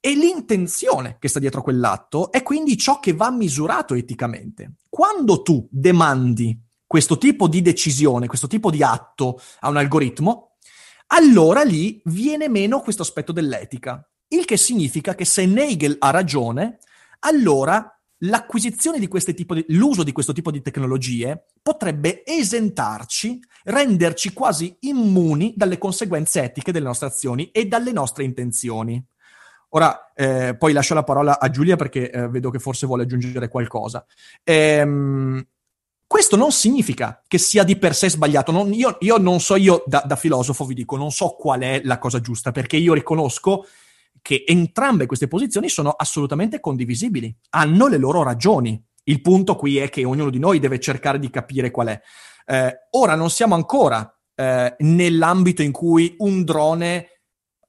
[0.00, 4.76] E l'intenzione che sta dietro quell'atto è quindi ciò che va misurato eticamente.
[4.88, 10.56] Quando tu demandi questo tipo di decisione, questo tipo di atto a un algoritmo,
[11.08, 14.02] allora lì viene meno questo aspetto dell'etica.
[14.28, 16.78] Il che significa che se Nagel ha ragione,
[17.20, 24.32] allora l'acquisizione di questo tipo di, l'uso di questo tipo di tecnologie potrebbe esentarci, renderci
[24.32, 29.02] quasi immuni dalle conseguenze etiche delle nostre azioni e dalle nostre intenzioni.
[29.72, 33.48] Ora, eh, poi lascio la parola a Giulia perché eh, vedo che forse vuole aggiungere
[33.48, 34.04] qualcosa.
[34.42, 35.46] Ehm,
[36.06, 38.50] questo non significa che sia di per sé sbagliato.
[38.50, 41.82] Non, io, io, non so, io da, da, filosofo vi dico, non so qual è
[41.84, 43.64] la cosa giusta, perché io riconosco
[44.22, 48.82] che entrambe queste posizioni sono assolutamente condivisibili, hanno le loro ragioni.
[49.04, 52.00] Il punto qui è che ognuno di noi deve cercare di capire qual è.
[52.46, 57.20] Eh, ora non siamo ancora eh, nell'ambito in cui un drone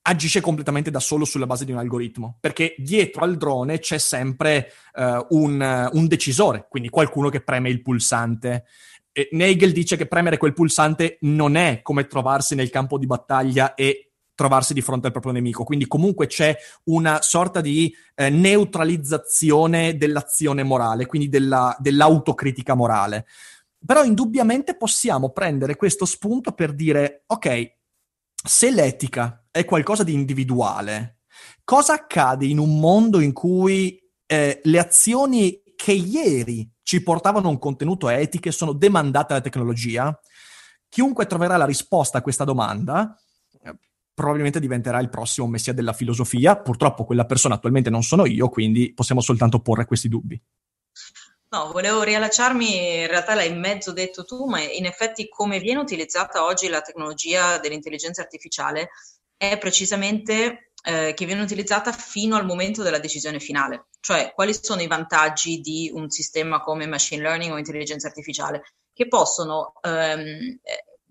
[0.04, 4.72] agisce completamente da solo sulla base di un algoritmo, perché dietro al drone c'è sempre
[4.94, 8.66] uh, un, un, decisore, quindi qualcuno che preme il pulsante.
[9.12, 13.76] E Nagel dice che premere quel pulsante non è come trovarsi nel campo di battaglia
[13.76, 19.98] e trovarsi di fronte al proprio nemico, quindi comunque c'è una sorta di eh, neutralizzazione
[19.98, 23.26] dell'azione morale, quindi della, dell'autocritica morale.
[23.84, 27.78] Però indubbiamente possiamo prendere questo spunto per dire, ok,
[28.44, 31.20] se l'etica è qualcosa di individuale,
[31.64, 37.60] cosa accade in un mondo in cui eh, le azioni che ieri ci portavano un
[37.60, 40.18] contenuto etiche sono demandate alla tecnologia?
[40.90, 43.16] Chiunque troverà la risposta a questa domanda
[44.14, 46.58] probabilmente diventerà il prossimo messia della filosofia.
[46.58, 50.42] Purtroppo quella persona attualmente non sono io, quindi possiamo soltanto porre questi dubbi.
[51.54, 55.82] No, volevo riallacciarmi, in realtà l'hai in mezzo detto tu, ma in effetti come viene
[55.82, 58.92] utilizzata oggi la tecnologia dell'intelligenza artificiale
[59.36, 64.82] è precisamente eh, che viene utilizzata fino al momento della decisione finale, cioè quali sono
[64.82, 70.58] i vantaggi di un sistema come machine learning o intelligenza artificiale, che possono ehm,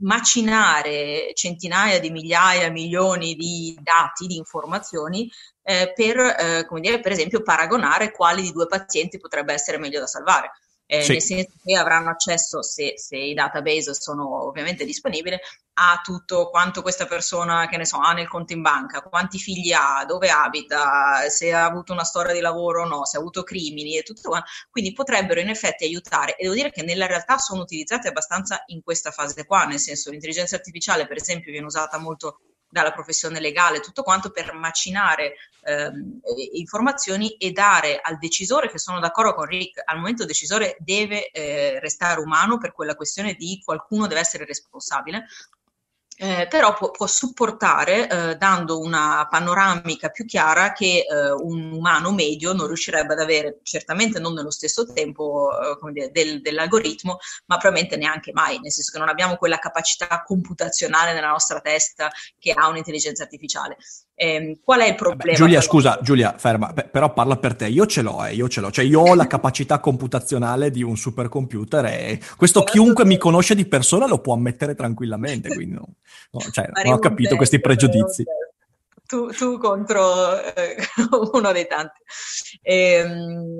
[0.00, 5.30] macinare centinaia di migliaia, milioni di dati, di informazioni
[5.62, 10.00] eh, per, eh, come dire, per esempio, paragonare quali di due pazienti potrebbe essere meglio
[10.00, 10.52] da salvare
[10.90, 11.12] eh, sì.
[11.12, 15.38] nel senso che avranno accesso, se, se, i database sono ovviamente disponibili,
[15.74, 19.72] a tutto quanto questa persona, che ne so, ha nel conto in banca, quanti figli
[19.72, 23.44] ha, dove abita, se ha avuto una storia di lavoro o no, se ha avuto
[23.44, 24.50] crimini e tutto quanto.
[24.68, 28.83] Quindi potrebbero in effetti aiutare e devo dire che nella realtà sono utilizzate abbastanza in
[28.83, 33.80] questa fase qua, nel senso l'intelligenza artificiale per esempio viene usata molto dalla professione legale,
[33.80, 36.20] tutto quanto per macinare ehm,
[36.52, 41.30] informazioni e dare al decisore, che sono d'accordo con Rick, al momento il decisore deve
[41.30, 45.26] eh, restare umano per quella questione di qualcuno deve essere responsabile,
[46.22, 52.12] eh, però può, può supportare eh, dando una panoramica più chiara che eh, un umano
[52.12, 57.56] medio non riuscirebbe ad avere, certamente non nello stesso tempo eh, dire, del, dell'algoritmo, ma
[57.56, 62.52] probabilmente neanche mai, nel senso che non abbiamo quella capacità computazionale nella nostra testa che
[62.52, 63.78] ha un'intelligenza artificiale.
[64.22, 65.22] Eh, qual è il problema?
[65.22, 67.68] Vabbè, Giulia, scusa, Giulia, ferma, Beh, però parla per te.
[67.68, 68.70] Io ce l'ho, eh, io ce l'ho.
[68.70, 73.64] Cioè, io ho la capacità computazionale di un supercomputer e questo chiunque mi conosce di
[73.64, 75.88] persona lo può ammettere tranquillamente, quindi no,
[76.33, 78.22] no, cioè, non ho capito questi pregiudizi.
[79.06, 80.76] Tu, tu contro eh,
[81.33, 82.02] uno dei tanti.
[82.61, 83.56] Ehm,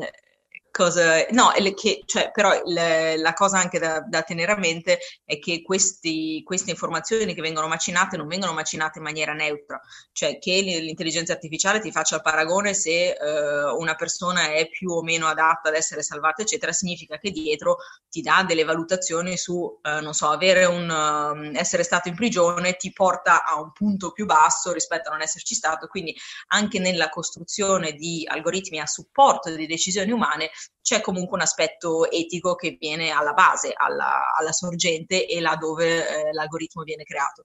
[0.81, 5.39] cosa, no, che, cioè, però le, la cosa anche da, da, tenere a mente è
[5.39, 9.79] che questi, queste informazioni che vengono macinate non vengono macinate in maniera neutra,
[10.13, 15.03] cioè che l'intelligenza artificiale ti faccia il paragone se uh, una persona è più o
[15.03, 17.77] meno adatta ad essere salvata, eccetera, significa che dietro
[18.09, 22.77] ti dà delle valutazioni su, uh, non so, avere un, uh, essere stato in prigione
[22.77, 26.17] ti porta a un punto più basso rispetto a non esserci stato, quindi
[26.49, 30.51] anche nella costruzione di algoritmi a supporto di decisioni umane
[30.83, 36.09] c'è comunque un aspetto etico che viene alla base, alla, alla sorgente e là dove
[36.09, 37.45] eh, l'algoritmo viene creato.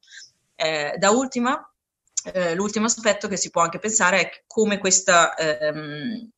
[0.55, 1.73] Eh, da ultima,
[2.33, 6.29] eh, l'ultimo aspetto che si può anche pensare è come questa ehm,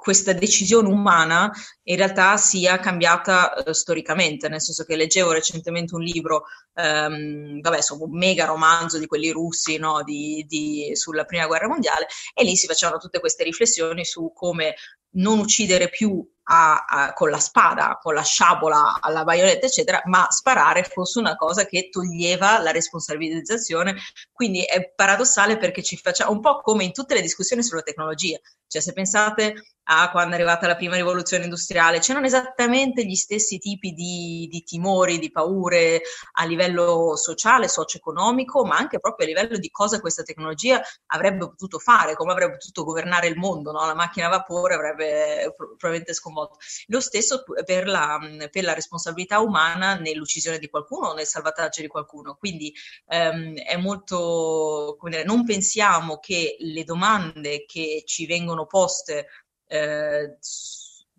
[0.00, 6.00] questa decisione umana in realtà sia cambiata eh, storicamente, nel senso che leggevo recentemente un
[6.00, 11.46] libro, ehm, vabbè, insomma, un mega romanzo di quelli russi no, di, di, sulla prima
[11.46, 14.74] guerra mondiale, e lì si facevano tutte queste riflessioni su come
[15.12, 20.26] non uccidere più a, a, con la spada, con la sciabola, alla baionetta, eccetera, ma
[20.30, 23.96] sparare fosse una cosa che toglieva la responsabilizzazione.
[24.32, 28.38] Quindi è paradossale perché ci facciamo un po' come in tutte le discussioni sulla tecnologia.
[28.66, 29.54] Cioè, se pensate
[29.92, 34.62] a quando è arrivata la prima rivoluzione industriale, c'erano esattamente gli stessi tipi di, di
[34.62, 36.02] timori, di paure
[36.34, 41.80] a livello sociale, socio-economico, ma anche proprio a livello di cosa questa tecnologia avrebbe potuto
[41.80, 43.72] fare, come avrebbe potuto governare il mondo.
[43.72, 43.84] No?
[43.84, 46.58] La macchina a vapore avrebbe probabilmente sconvolto.
[46.86, 48.16] Lo stesso per la,
[48.48, 52.36] per la responsabilità umana nell'uccisione di qualcuno o nel salvataggio di qualcuno.
[52.36, 52.72] Quindi
[53.08, 59.26] ehm, è molto, come dire, non pensiamo che le domande che ci vengono poste
[59.70, 60.36] eh,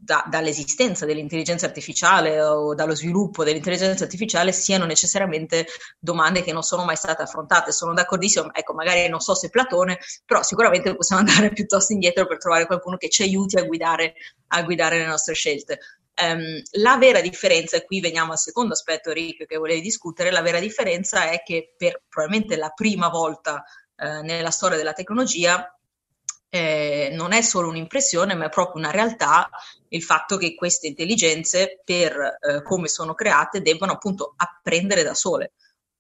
[0.04, 5.68] da, dall'esistenza dell'intelligenza artificiale o dallo sviluppo dell'intelligenza artificiale siano necessariamente
[6.00, 7.72] domande che non sono mai state affrontate.
[7.72, 12.40] Sono d'accordissimo, ecco, magari non so se Platone, però sicuramente possiamo andare piuttosto indietro per
[12.40, 14.16] trovare qualcuno che ci aiuti a guidare,
[14.48, 15.80] a guidare le nostre scelte.
[16.22, 20.42] Um, la vera differenza, e qui veniamo al secondo aspetto, Rick, che volevi discutere, la
[20.42, 23.64] vera differenza è che per probabilmente la prima volta
[23.96, 25.74] eh, nella storia della tecnologia
[26.54, 29.50] eh, non è solo un'impressione, ma è proprio una realtà
[29.90, 35.54] il fatto che queste intelligenze, per eh, come sono create, debbano appunto apprendere da sole.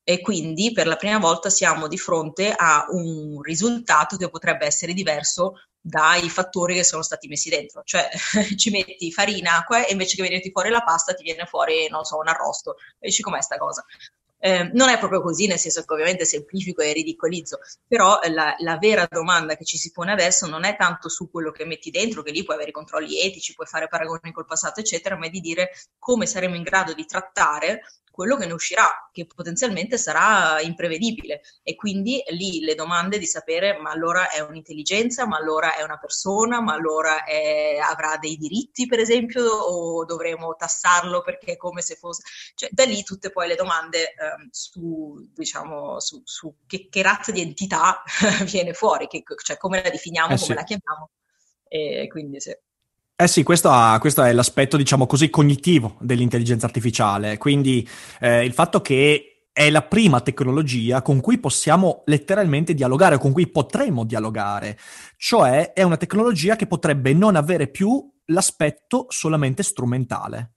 [0.03, 4.93] E quindi per la prima volta siamo di fronte a un risultato che potrebbe essere
[4.93, 7.81] diverso dai fattori che sono stati messi dentro.
[7.85, 8.09] Cioè
[8.57, 12.03] ci metti farina, acqua e invece che venirti fuori la pasta ti viene fuori, non
[12.03, 12.75] so, un arrosto.
[12.99, 13.85] E dici com'è sta cosa?
[14.43, 18.77] Eh, non è proprio così, nel senso che ovviamente semplifico e ridicolizzo, però la, la,
[18.79, 22.23] vera domanda che ci si pone adesso non è tanto su quello che metti dentro,
[22.23, 25.41] che lì puoi avere controlli etici, puoi fare paragoni col passato, eccetera, ma è di
[25.41, 25.69] dire
[25.99, 27.81] come saremo in grado di trattare
[28.11, 31.41] quello che ne uscirà, che potenzialmente sarà imprevedibile.
[31.63, 35.97] E quindi lì le domande di sapere ma allora è un'intelligenza, ma allora è una
[35.97, 41.81] persona, ma allora è, avrà dei diritti, per esempio, o dovremo tassarlo perché è come
[41.81, 42.21] se fosse...
[42.53, 47.31] Cioè, da lì tutte poi le domande eh, su, diciamo, su, su che, che, razza
[47.31, 48.01] di entità
[48.49, 51.09] viene fuori, che, cioè come la definiamo, eh come la chiamiamo.
[51.67, 52.55] E quindi sì.
[53.15, 57.37] Eh sì, questo, ha, questo, è l'aspetto, diciamo così, cognitivo dell'intelligenza artificiale.
[57.37, 57.87] Quindi
[58.19, 63.47] eh, il fatto che è la prima tecnologia con cui possiamo letteralmente dialogare, con cui
[63.47, 64.77] potremo dialogare.
[65.17, 70.53] Cioè è una tecnologia che potrebbe non avere più l'aspetto solamente strumentale.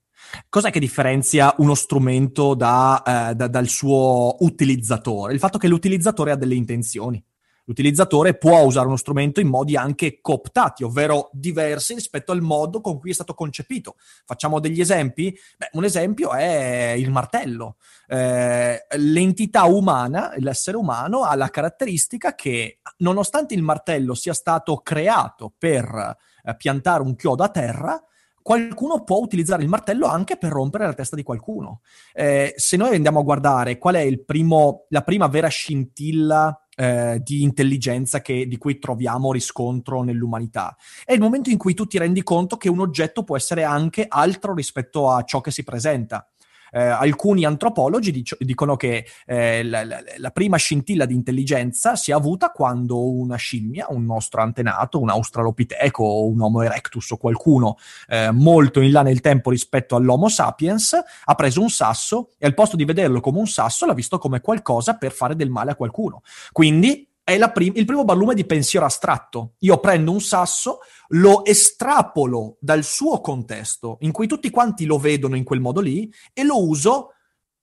[0.49, 5.33] Cos'è che differenzia uno strumento da, eh, da, dal suo utilizzatore?
[5.33, 7.23] Il fatto che l'utilizzatore ha delle intenzioni
[7.65, 12.99] l'utilizzatore può usare uno strumento in modi anche cooptati, ovvero diversi rispetto al modo con
[12.99, 13.95] cui è stato concepito.
[14.25, 15.37] Facciamo degli esempi?
[15.57, 17.77] Beh, un esempio è il martello.
[18.07, 25.53] Eh, l'entità umana, l'essere umano, ha la caratteristica che, nonostante il martello sia stato creato
[25.57, 28.01] per eh, piantare un chiodo a terra,
[28.45, 31.81] qualcuno può utilizzare il martello anche per rompere la testa di qualcuno.
[32.13, 37.41] Eh, se noi andiamo a guardare qual è primo, la prima vera scintilla eh, di
[37.41, 40.77] intelligenza che, di cui troviamo riscontro nell'umanità.
[41.03, 44.05] È il momento in cui tu ti rendi conto che un oggetto può essere anche
[44.07, 46.29] altro rispetto a ciò che si presenta
[46.75, 52.11] eh, alcuni antropologi dic- dicono che eh, la, la, la, prima scintilla di intelligenza si
[52.11, 57.17] è avuta quando una scimmia, un nostro antenato, un australopiteco o un Homo erectus o
[57.17, 57.77] qualcuno
[58.09, 62.53] eh, molto in là nel tempo rispetto all'Homo sapiens, ha preso un sasso e al
[62.53, 65.75] posto di vederlo come un sasso l'ha visto come qualcosa per fare del male a
[65.75, 66.23] qualcuno.
[66.51, 69.55] Quindi è prim- il primo barlume di pensiero astratto.
[69.59, 75.35] Io prendo un sasso, lo estrapolo dal suo contesto, in cui tutti quanti lo vedono
[75.35, 77.13] in quel modo lì, e lo uso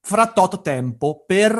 [0.01, 1.57] fra tot tempo per,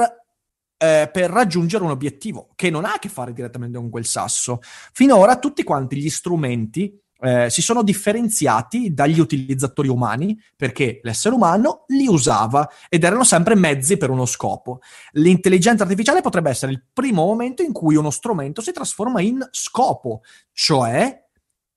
[0.78, 4.60] eh, per raggiungere un obiettivo che non ha a che fare direttamente con quel sasso.
[4.92, 11.86] Finora tutti quanti gli strumenti eh, si sono differenziati dagli utilizzatori umani perché l'essere umano
[11.88, 14.80] li usava ed erano sempre mezzi per uno scopo.
[15.14, 20.22] L'intelligenza artificiale potrebbe essere il primo momento in cui uno strumento si trasforma in scopo,
[20.52, 21.24] cioè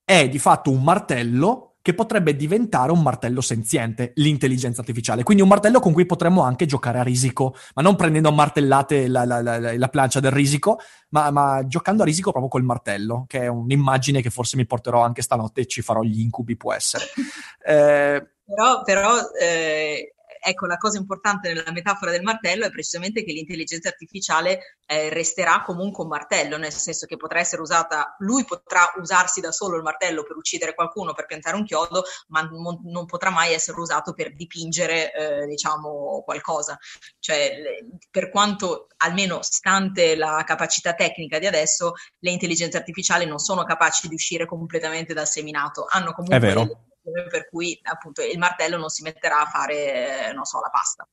[0.03, 5.23] è di fatto un martello che potrebbe diventare un martello senziente, l'intelligenza artificiale.
[5.23, 9.07] Quindi un martello con cui potremmo anche giocare a risico, ma non prendendo a martellate
[9.07, 10.81] la, la, la, la plancia del risico,
[11.11, 15.01] ma, ma, giocando a risico proprio col martello, che è un'immagine che forse mi porterò
[15.01, 17.05] anche stanotte e ci farò gli incubi, può essere.
[17.67, 20.15] Eh, però, però eh,
[20.47, 25.61] ecco, la cosa importante nella metafora del martello è precisamente che l'intelligenza artificiale eh, resterà
[25.61, 29.83] comunque un martello, nel senso che potrà essere usata, lui potrà usarsi da solo il
[29.83, 34.13] martello per uccidere qualcuno, per piantare un chiodo, ma non, non potrà mai essere usato
[34.13, 36.77] per dipingere, eh, diciamo, qualcosa.
[37.19, 37.57] Cioè,
[38.09, 44.07] per quanto, almeno stante la capacità tecnica di adesso, le intelligenze artificiali non sono capaci
[44.07, 46.85] di uscire completamente dal seminato, hanno comunque...
[47.11, 51.07] Per cui appunto il martello non si metterà a fare, non so, la pasta.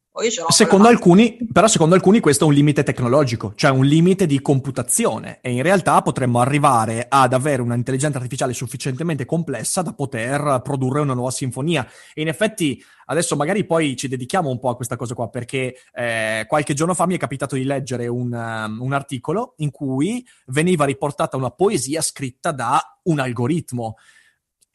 [0.49, 5.41] Secondo alcuni, però secondo alcuni questo è un limite tecnologico, cioè un limite di computazione
[5.41, 11.15] e in realtà potremmo arrivare ad avere un'intelligenza artificiale sufficientemente complessa da poter produrre una
[11.15, 11.85] nuova sinfonia.
[12.13, 15.75] E in effetti adesso magari poi ci dedichiamo un po' a questa cosa qua perché
[15.93, 20.25] eh, qualche giorno fa mi è capitato di leggere un, um, un articolo in cui
[20.47, 23.97] veniva riportata una poesia scritta da un algoritmo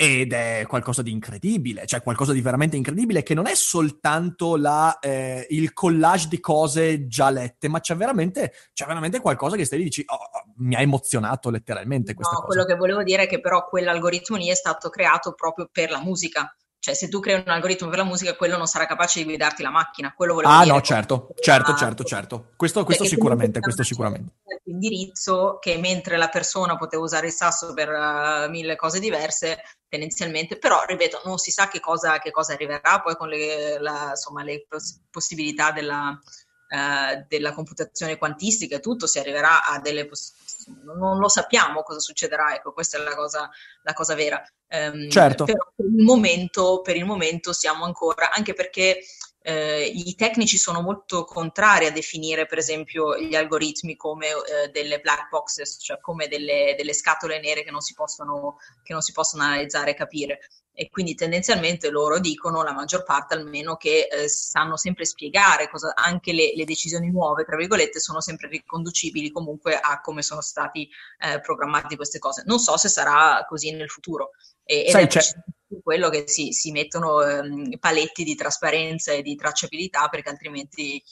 [0.01, 4.97] ed è qualcosa di incredibile, cioè qualcosa di veramente incredibile che non è soltanto la,
[4.99, 9.79] eh, il collage di cose già lette, ma c'è veramente, c'è veramente qualcosa che stai
[9.79, 12.47] lì dici, oh, oh, mi ha emozionato letteralmente questa no, cosa.
[12.47, 16.01] quello che volevo dire è che però quell'algoritmo lì è stato creato proprio per la
[16.01, 16.49] musica.
[16.81, 19.61] Cioè, se tu crei un algoritmo per la musica, quello non sarà capace di guidarti
[19.61, 20.13] la macchina.
[20.15, 20.73] Quello volevo ah, dire.
[20.73, 22.51] no, certo, certo, certo, certo.
[22.55, 24.31] Questo, questo Perché sicuramente, questo sicuramente.
[24.45, 29.61] un indirizzo che mentre la persona poteva usare il sasso per uh, mille cose diverse,
[29.89, 34.11] tendenzialmente, però ripeto, non si sa che cosa, che cosa arriverà poi con le, la,
[34.11, 40.05] insomma, le poss- possibilità della, uh, della computazione quantistica e tutto, si arriverà a delle
[40.05, 40.38] possibilità
[40.83, 43.49] non lo sappiamo cosa succederà, ecco, questa è la cosa,
[43.83, 44.41] la cosa vera.
[44.69, 45.45] Um, certo.
[45.45, 48.99] Però per il, momento, per il momento siamo ancora, anche perché
[49.41, 54.99] eh, i tecnici sono molto contrari a definire, per esempio, gli algoritmi come eh, delle
[54.99, 59.11] black boxes, cioè come delle, delle scatole nere che non, si possono, che non si
[59.11, 60.39] possono analizzare e capire
[60.79, 65.91] e quindi tendenzialmente loro dicono, la maggior parte almeno, che eh, sanno sempre spiegare cosa,
[65.93, 70.87] anche le, le, decisioni nuove, tra virgolette, sono sempre riconducibili comunque a come sono stati
[71.19, 72.43] eh, programmati queste cose.
[72.45, 74.29] Non so se sarà così nel futuro.
[74.63, 79.35] E, Sai, ed è quello che si, si mettono ehm, paletti di trasparenza e di
[79.35, 81.03] tracciabilità perché altrimenti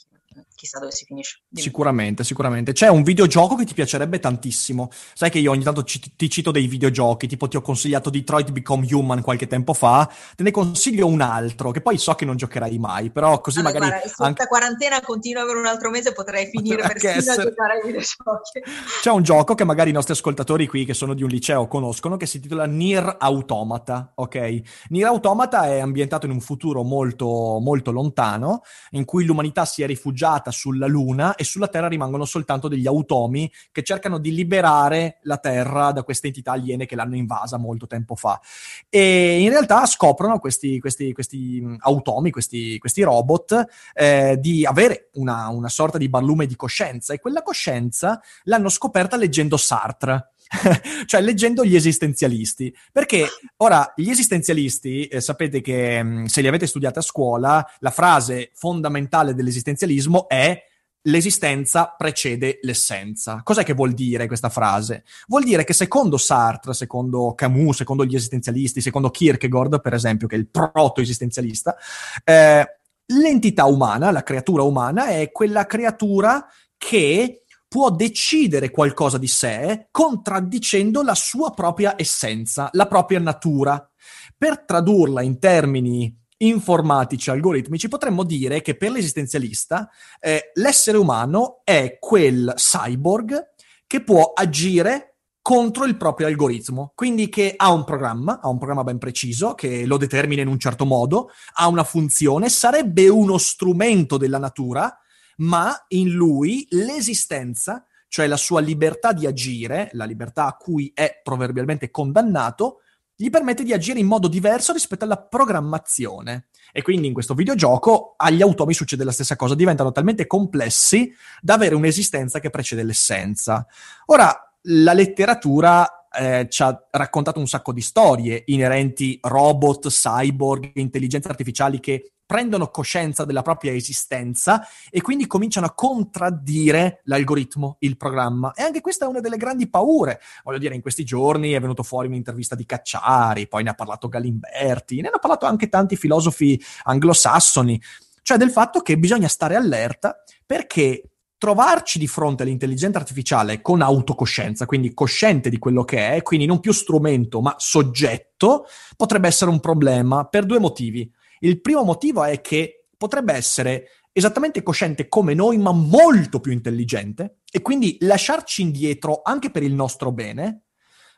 [0.54, 1.40] chissà dove si finisce.
[1.48, 1.62] Dimmi.
[1.62, 2.72] Sicuramente, sicuramente.
[2.72, 4.90] C'è un videogioco che ti piacerebbe tantissimo.
[5.14, 8.50] Sai che io ogni tanto ci, ti cito dei videogiochi, tipo ti ho consigliato Detroit
[8.50, 12.36] Become Human qualche tempo fa, te ne consiglio un altro, che poi so che non
[12.36, 14.00] giocherai mai, però così allora, magari...
[14.00, 14.46] Guarda, anche...
[14.46, 17.42] quarantena continua per un altro mese potrei finire persino essere...
[17.42, 18.62] a giocare ai videogiochi.
[19.02, 22.16] C'è un gioco che magari i nostri ascoltatori qui, che sono di un liceo, conoscono,
[22.16, 24.60] che si intitola Nier Automata, ok?
[24.88, 27.26] Nier Automata è ambientato in un futuro molto,
[27.60, 32.68] molto lontano, in cui l'umanità si è rifugiata sulla Luna e sulla Terra rimangono soltanto
[32.68, 37.56] degli automi che cercano di liberare la Terra da queste entità aliene che l'hanno invasa
[37.56, 38.40] molto tempo fa.
[38.88, 45.48] E in realtà scoprono questi, questi, questi automi, questi, questi robot, eh, di avere una,
[45.48, 50.32] una sorta di barlume di coscienza e quella coscienza l'hanno scoperta leggendo Sartre.
[51.06, 52.74] cioè leggendo gli esistenzialisti.
[52.92, 53.26] Perché
[53.58, 58.50] ora gli esistenzialisti, eh, sapete che mh, se li avete studiati a scuola, la frase
[58.54, 60.62] fondamentale dell'esistenzialismo è
[61.02, 63.40] l'esistenza precede l'essenza.
[63.42, 65.04] Cos'è che vuol dire questa frase?
[65.26, 70.36] Vuol dire che secondo Sartre, secondo Camus, secondo gli esistenzialisti, secondo Kierkegaard, per esempio, che
[70.36, 71.76] è il proto-esistenzialista,
[72.24, 72.66] eh,
[73.06, 76.46] l'entità umana, la creatura umana, è quella creatura
[76.76, 83.88] che può decidere qualcosa di sé contraddicendo la sua propria essenza, la propria natura.
[84.36, 89.90] Per tradurla in termini informatici, algoritmici, potremmo dire che per l'esistenzialista
[90.20, 93.52] eh, l'essere umano è quel cyborg
[93.86, 98.84] che può agire contro il proprio algoritmo, quindi che ha un programma, ha un programma
[98.84, 104.18] ben preciso, che lo determina in un certo modo, ha una funzione, sarebbe uno strumento
[104.18, 104.94] della natura,
[105.38, 111.20] ma in lui l'esistenza, cioè la sua libertà di agire, la libertà a cui è
[111.22, 112.80] proverbialmente condannato,
[113.20, 116.46] gli permette di agire in modo diverso rispetto alla programmazione.
[116.72, 121.54] E quindi in questo videogioco agli automi succede la stessa cosa, diventano talmente complessi da
[121.54, 123.66] avere un'esistenza che precede l'essenza.
[124.06, 131.28] Ora, la letteratura eh, ci ha raccontato un sacco di storie inerenti robot, cyborg, intelligenze
[131.28, 134.60] artificiali che prendono coscienza della propria esistenza
[134.90, 138.52] e quindi cominciano a contraddire l'algoritmo, il programma.
[138.52, 140.20] E anche questa è una delle grandi paure.
[140.44, 144.08] Voglio dire, in questi giorni è venuto fuori un'intervista di Cacciari, poi ne ha parlato
[144.08, 147.80] Galimberti, ne hanno parlato anche tanti filosofi anglosassoni,
[148.20, 151.04] cioè del fatto che bisogna stare allerta perché
[151.38, 156.60] trovarci di fronte all'intelligenza artificiale con autocoscienza, quindi cosciente di quello che è, quindi non
[156.60, 158.66] più strumento ma soggetto,
[158.96, 161.10] potrebbe essere un problema per due motivi.
[161.40, 167.38] Il primo motivo è che potrebbe essere esattamente cosciente come noi, ma molto più intelligente,
[167.50, 170.64] e quindi lasciarci indietro anche per il nostro bene,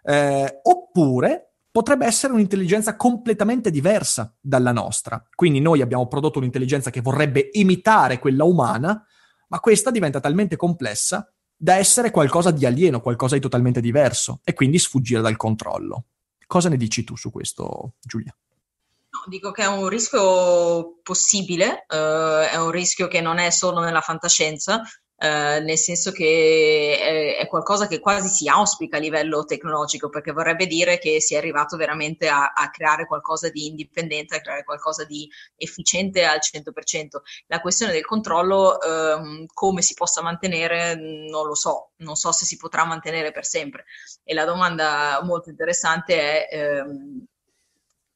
[0.05, 5.25] eh, oppure potrebbe essere un'intelligenza completamente diversa dalla nostra.
[5.35, 9.05] Quindi noi abbiamo prodotto un'intelligenza che vorrebbe imitare quella umana,
[9.49, 14.53] ma questa diventa talmente complessa da essere qualcosa di alieno, qualcosa di totalmente diverso, e
[14.53, 16.05] quindi sfuggire dal controllo.
[16.47, 18.35] Cosa ne dici tu su questo, Giulia?
[19.27, 24.01] Dico che è un rischio possibile, eh, è un rischio che non è solo nella
[24.01, 24.83] fantascienza,
[25.23, 30.33] eh, nel senso che è, è, qualcosa che quasi si auspica a livello tecnologico, perché
[30.33, 34.65] vorrebbe dire che si è arrivato veramente a, a creare qualcosa di indipendente, a creare
[34.65, 37.21] qualcosa di efficiente al 100%.
[37.49, 42.47] La questione del controllo, eh, come si possa mantenere, non lo so, non so se
[42.47, 43.85] si potrà mantenere per sempre.
[44.25, 47.27] E la domanda molto interessante è ehm,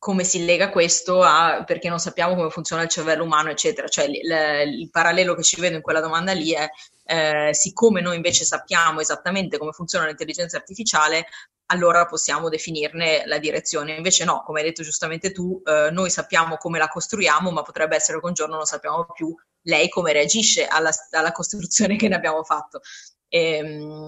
[0.04, 3.88] come si lega questo a perché non sappiamo come funziona il cervello umano, eccetera.
[3.88, 6.68] Cioè, il, il parallelo che ci vedo in quella domanda lì è
[7.06, 11.24] eh, siccome noi invece sappiamo esattamente come funziona l'intelligenza artificiale,
[11.68, 13.94] allora possiamo definirne la direzione.
[13.94, 17.96] Invece no, come hai detto giustamente tu, eh, noi sappiamo come la costruiamo, ma potrebbe
[17.96, 22.16] essere che un giorno non sappiamo più lei come reagisce alla, alla costruzione che ne
[22.16, 22.82] abbiamo fatto.
[23.28, 24.06] Ehm,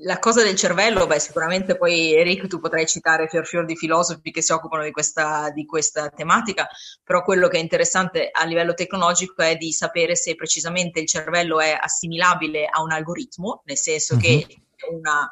[0.00, 4.30] la cosa del cervello, beh, sicuramente poi Eric tu potrai citare fior fior di filosofi
[4.30, 6.68] che si occupano di questa, di questa, tematica,
[7.02, 11.60] però quello che è interessante a livello tecnologico è di sapere se precisamente il cervello
[11.60, 14.22] è assimilabile a un algoritmo, nel senso mm-hmm.
[14.22, 14.96] che mhm.
[14.96, 15.30] una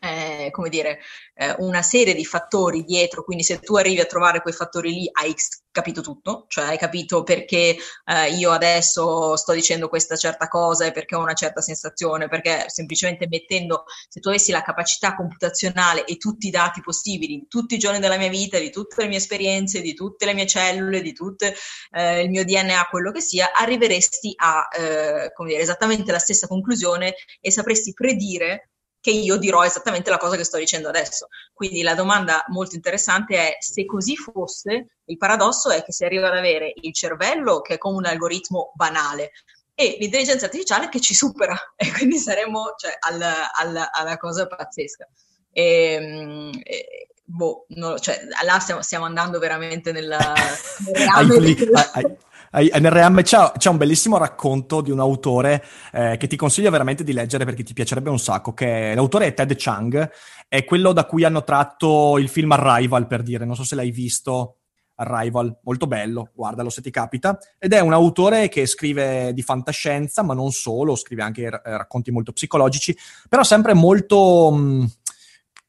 [0.00, 1.00] eh, come dire,
[1.34, 5.08] eh, una serie di fattori dietro, quindi se tu arrivi a trovare quei fattori lì
[5.12, 5.34] hai
[5.70, 10.92] capito tutto, cioè hai capito perché eh, io adesso sto dicendo questa certa cosa e
[10.92, 16.16] perché ho una certa sensazione, perché semplicemente mettendo, se tu avessi la capacità computazionale e
[16.16, 19.18] tutti i dati possibili di tutti i giorni della mia vita, di tutte le mie
[19.18, 21.46] esperienze, di tutte le mie cellule, di tutto
[21.92, 26.46] eh, il mio DNA, quello che sia, arriveresti a eh, come dire, esattamente la stessa
[26.46, 28.70] conclusione e sapresti predire
[29.00, 31.28] che io dirò esattamente la cosa che sto dicendo adesso.
[31.52, 36.28] Quindi la domanda molto interessante è se così fosse, il paradosso è che si arriva
[36.28, 39.32] ad avere il cervello che è come un algoritmo banale
[39.74, 45.08] e l'intelligenza artificiale che ci supera e quindi saremmo cioè, al, al, alla cosa pazzesca.
[45.52, 50.18] E, ehm, e, boh, no, cioè, là stiamo, stiamo, andando veramente nella...
[50.92, 52.18] nel
[52.52, 57.44] NRM c'è, un bellissimo racconto di un autore eh, che ti consiglio veramente di leggere
[57.44, 60.10] perché ti piacerebbe un sacco, che l'autore è Ted Chang,
[60.48, 63.90] è quello da cui hanno tratto il film Arrival, per dire, non so se l'hai
[63.90, 64.54] visto.
[65.00, 67.38] Arrival, molto bello, guardalo se ti capita.
[67.56, 72.32] Ed è un autore che scrive di fantascienza, ma non solo, scrive anche racconti molto
[72.32, 72.96] psicologici,
[73.28, 74.50] però sempre molto...
[74.50, 74.90] Mh,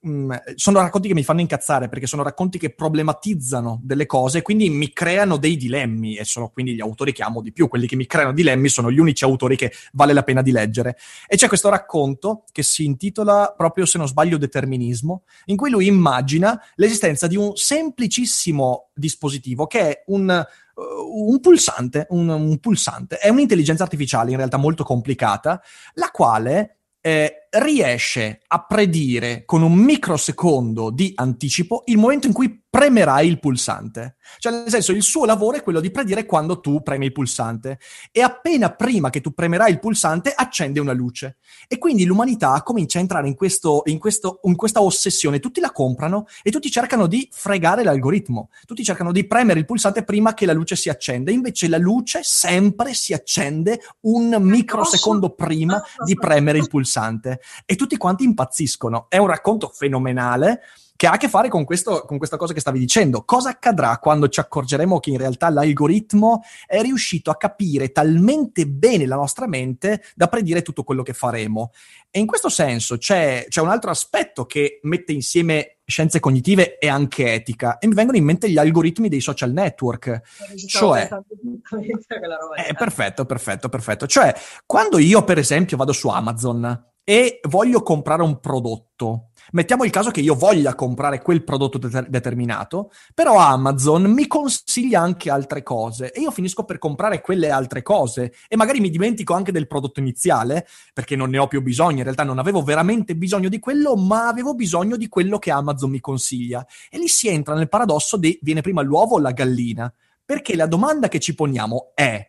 [0.07, 4.41] mm, sono racconti che mi fanno incazzare perché sono racconti che problematizzano delle cose e
[4.41, 7.87] quindi mi creano dei dilemmi e sono quindi gli autori che amo di più, quelli
[7.87, 10.97] che mi creano dilemmi sono gli unici autori che vale la pena di leggere.
[11.27, 15.87] E c'è questo racconto che si intitola proprio, se non sbaglio, Determinismo, in cui lui
[15.87, 20.45] immagina l'esistenza di un semplicissimo dispositivo che è un
[20.75, 25.61] uh, un pulsante, un, un, pulsante, è un'intelligenza artificiale in realtà molto complicata,
[25.93, 32.63] la quale eh, riesce a predire con un microsecondo di anticipo il momento in cui
[32.69, 34.17] premerai il pulsante.
[34.37, 37.79] Cioè, nel senso, il suo lavoro è quello di predire quando tu premi il pulsante.
[38.11, 41.37] E appena prima che tu premerai il pulsante, accende una luce.
[41.67, 45.39] E quindi l'umanità comincia a entrare in, questo, in, questo, in questa ossessione.
[45.39, 48.49] Tutti la comprano e tutti cercano di fregare l'algoritmo.
[48.65, 51.31] Tutti cercano di premere il pulsante prima che la luce si accenda.
[51.31, 57.97] Invece la luce sempre si accende un microsecondo prima di premere il pulsante e tutti
[57.97, 59.07] quanti impazziscono.
[59.09, 60.61] È un racconto fenomenale
[60.99, 63.23] che ha a che fare con, questo, con questa cosa che stavi dicendo.
[63.23, 69.05] Cosa accadrà quando ci accorgeremo che in realtà l'algoritmo è riuscito a capire talmente bene
[69.05, 71.71] la nostra mente da predire tutto quello che faremo?
[72.11, 76.89] E in questo senso c'è, c'è un altro aspetto che mette insieme scienze cognitive e
[76.89, 77.77] anche etica.
[77.77, 80.21] E mi vengono in mente gli algoritmi dei social network.
[80.67, 81.07] Cioè,
[82.67, 84.05] eh, perfetto, perfetto, perfetto.
[84.05, 84.35] Cioè,
[84.65, 89.29] quando io, per esempio, vado su Amazon e voglio comprare un prodotto.
[89.53, 95.01] Mettiamo il caso che io voglia comprare quel prodotto de- determinato, però Amazon mi consiglia
[95.01, 99.33] anche altre cose e io finisco per comprare quelle altre cose e magari mi dimentico
[99.33, 103.15] anche del prodotto iniziale perché non ne ho più bisogno, in realtà non avevo veramente
[103.15, 106.63] bisogno di quello, ma avevo bisogno di quello che Amazon mi consiglia.
[106.91, 109.91] E lì si entra nel paradosso di viene prima l'uovo o la gallina,
[110.23, 112.23] perché la domanda che ci poniamo è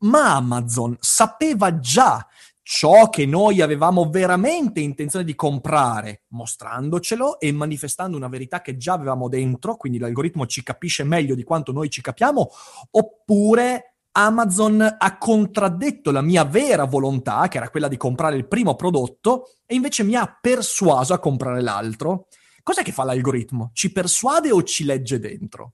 [0.00, 2.26] ma Amazon sapeva già
[2.72, 8.92] ciò che noi avevamo veramente intenzione di comprare, mostrandocelo e manifestando una verità che già
[8.92, 12.48] avevamo dentro, quindi l'algoritmo ci capisce meglio di quanto noi ci capiamo,
[12.92, 18.76] oppure Amazon ha contraddetto la mia vera volontà, che era quella di comprare il primo
[18.76, 22.28] prodotto, e invece mi ha persuaso a comprare l'altro.
[22.62, 23.70] Cos'è che fa l'algoritmo?
[23.72, 25.72] Ci persuade o ci legge dentro?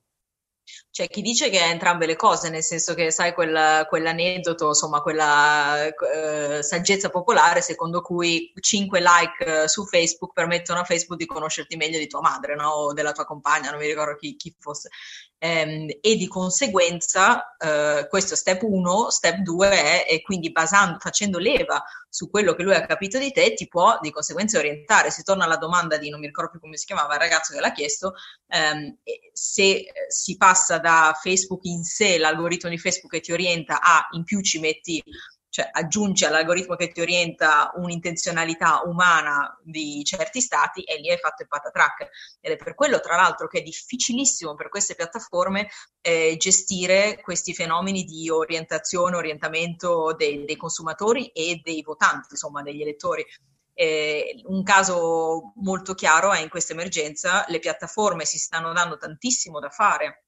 [0.91, 5.01] C'è chi dice che è entrambe le cose, nel senso che sai quel, quell'aneddoto, insomma,
[5.01, 11.27] quella eh, saggezza popolare secondo cui 5 like eh, su Facebook permettono a Facebook di
[11.27, 12.69] conoscerti meglio di tua madre, no?
[12.71, 14.91] O della tua compagna, non mi ricordo chi, chi fosse.
[15.39, 20.99] Ehm, e di conseguenza, eh, questo è step 1, step 2 è, e quindi basando,
[20.99, 25.11] facendo leva su quello che lui ha capito di te, ti può di conseguenza orientare.
[25.11, 27.61] Si torna alla domanda di, non mi ricordo più come si chiamava, il ragazzo che
[27.61, 28.15] l'ha chiesto,
[28.49, 28.97] ehm,
[29.33, 34.25] se si passa da Facebook in sé, l'algoritmo di Facebook che ti orienta a in
[34.25, 35.03] più ci metti
[35.57, 41.41] cioè aggiungi all'algoritmo che ti orienta un'intenzionalità umana di certi stati e lì hai fatto
[41.41, 42.11] il patatrack.
[42.43, 45.71] Ed è per quello, tra l'altro, che è difficilissimo per queste piattaforme
[46.03, 52.83] eh, gestire questi fenomeni di orientazione, orientamento dei, dei consumatori e dei votanti, insomma, degli
[52.83, 53.25] elettori.
[53.73, 59.59] Eh, un caso molto chiaro è in questa emergenza le piattaforme si stanno dando tantissimo
[59.59, 60.26] da fare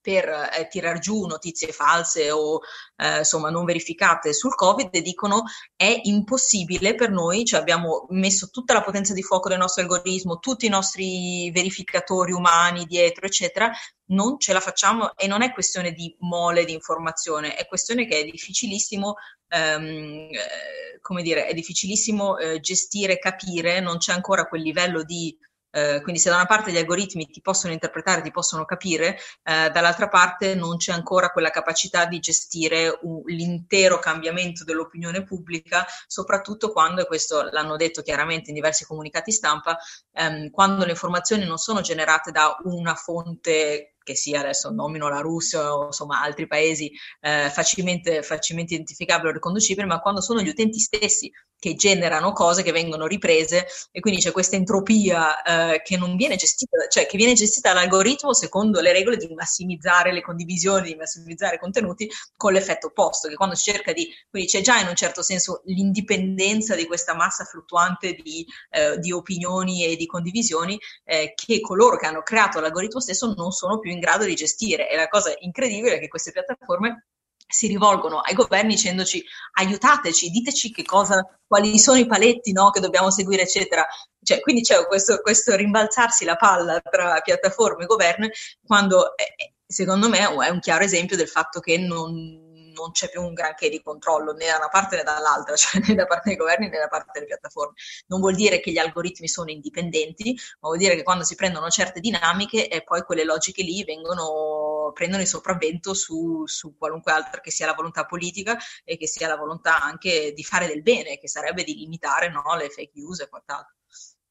[0.00, 2.60] per eh, tirar giù notizie false o
[2.96, 5.44] eh, insomma non verificate sul Covid dicono
[5.76, 10.38] è impossibile per noi, cioè abbiamo messo tutta la potenza di fuoco del nostro algoritmo,
[10.38, 13.70] tutti i nostri verificatori umani dietro, eccetera,
[14.10, 18.20] non ce la facciamo e non è questione di mole di informazione, è questione che
[18.20, 19.14] è difficilissimo,
[19.48, 25.36] ehm, eh, come dire, è difficilissimo eh, gestire, capire, non c'è ancora quel livello di
[25.70, 29.70] eh, quindi se da una parte gli algoritmi ti possono interpretare, ti possono capire, eh,
[29.70, 36.72] dall'altra parte non c'è ancora quella capacità di gestire un, l'intero cambiamento dell'opinione pubblica, soprattutto
[36.72, 39.76] quando, e questo l'hanno detto chiaramente in diversi comunicati stampa,
[40.12, 45.20] ehm, quando le informazioni non sono generate da una fonte che sia adesso nomino la
[45.20, 46.90] Russia o insomma altri paesi
[47.20, 51.30] eh, facilmente, facilmente identificabili o riconducibili, ma quando sono gli utenti stessi
[51.60, 56.34] che generano cose che vengono riprese e quindi c'è questa entropia eh, che non viene
[56.34, 61.56] gestita, cioè che viene gestita dall'algoritmo secondo le regole di massimizzare le condivisioni, di massimizzare
[61.56, 64.94] i contenuti con l'effetto opposto, che quando si cerca di, quindi c'è già in un
[64.96, 71.34] certo senso l'indipendenza di questa massa fluttuante di, eh, di opinioni e di condivisioni eh,
[71.34, 74.88] che coloro che hanno creato l'algoritmo stesso non sono più in grado di gestire.
[74.90, 77.04] E la cosa incredibile è che queste piattaforme
[77.50, 79.22] si rivolgono ai governi dicendoci
[79.54, 83.86] aiutateci, diteci che cosa, quali sono i paletti no, che dobbiamo seguire, eccetera.
[84.22, 88.28] Cioè, quindi c'è questo, questo, rimbalzarsi la palla tra piattaforme e governo,
[88.64, 93.22] quando eh, secondo me è un chiaro esempio del fatto che non, non c'è più
[93.22, 96.36] un granché di controllo né da una parte né dall'altra, cioè né da parte dei
[96.36, 97.74] governi né da parte delle piattaforme.
[98.06, 101.68] Non vuol dire che gli algoritmi sono indipendenti, ma vuol dire che quando si prendono
[101.68, 107.40] certe dinamiche e poi quelle logiche lì vengono, prendono il sopravvento su, su qualunque altra
[107.40, 111.18] che sia la volontà politica e che sia la volontà anche di fare del bene,
[111.18, 113.76] che sarebbe di limitare no, le fake news e quant'altro.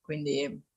[0.01, 0.68] Quindi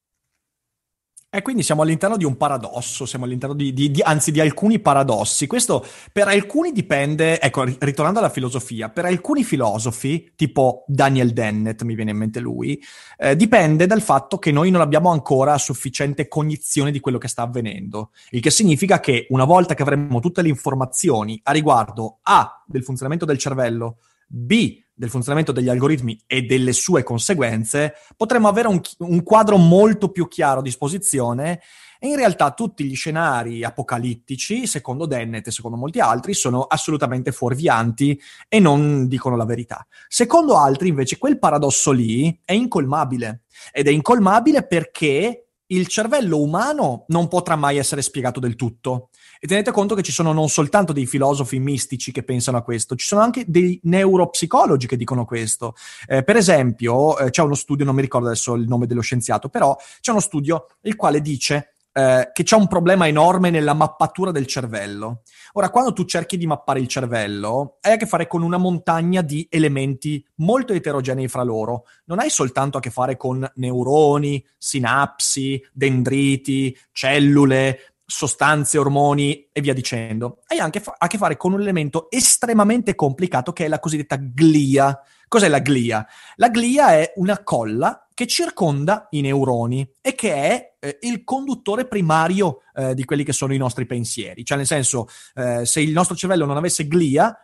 [1.34, 4.80] e quindi siamo all'interno di un paradosso, siamo all'interno di, di, di, anzi di alcuni
[4.80, 5.46] paradossi.
[5.46, 11.94] Questo per alcuni dipende, ecco, ritornando alla filosofia, per alcuni filosofi, tipo Daniel Dennett, mi
[11.94, 12.78] viene in mente lui,
[13.16, 17.40] eh, dipende dal fatto che noi non abbiamo ancora sufficiente cognizione di quello che sta
[17.40, 18.10] avvenendo.
[18.28, 22.84] Il che significa che una volta che avremo tutte le informazioni a riguardo A del
[22.84, 28.80] funzionamento del cervello, B del funzionamento degli algoritmi e delle sue conseguenze, potremmo avere un,
[28.98, 31.60] un, quadro molto più chiaro a disposizione
[31.98, 37.32] e in realtà tutti gli scenari apocalittici, secondo Dennett e secondo molti altri, sono assolutamente
[37.32, 38.16] fuorvianti
[38.48, 39.84] e non dicono la verità.
[40.06, 43.42] Secondo altri, invece, quel paradosso lì è incolmabile
[43.72, 49.08] ed è incolmabile perché il cervello umano non potrà mai essere spiegato del tutto.
[49.44, 52.94] E tenete conto che ci sono non soltanto dei filosofi mistici che pensano a questo,
[52.94, 55.74] ci sono anche dei neuropsicologi che dicono questo.
[56.06, 59.48] Eh, per esempio, eh, c'è uno studio, non mi ricordo adesso il nome dello scienziato,
[59.48, 64.30] però c'è uno studio il quale dice eh, che c'è un problema enorme nella mappatura
[64.30, 65.22] del cervello.
[65.54, 69.20] Ora, quando tu cerchi di mappare il cervello, hai a che fare con una montagna
[69.22, 71.84] di elementi molto eterogenei fra loro.
[72.06, 79.74] Non hai soltanto a che fare con neuroni, sinapsi, dendriti, cellule, sostanze, ormoni e via
[79.74, 80.42] dicendo.
[80.46, 84.16] Hai anche fa- a che fare con un elemento estremamente complicato che è la cosiddetta
[84.16, 85.00] glia.
[85.28, 86.06] Cos'è la glia?
[86.36, 91.86] La glia è una colla che circonda i neuroni e che è eh, il conduttore
[91.86, 94.44] primario eh, di quelli che sono i nostri pensieri.
[94.44, 97.34] Cioè, nel senso, eh, se il nostro cervello non avesse glia,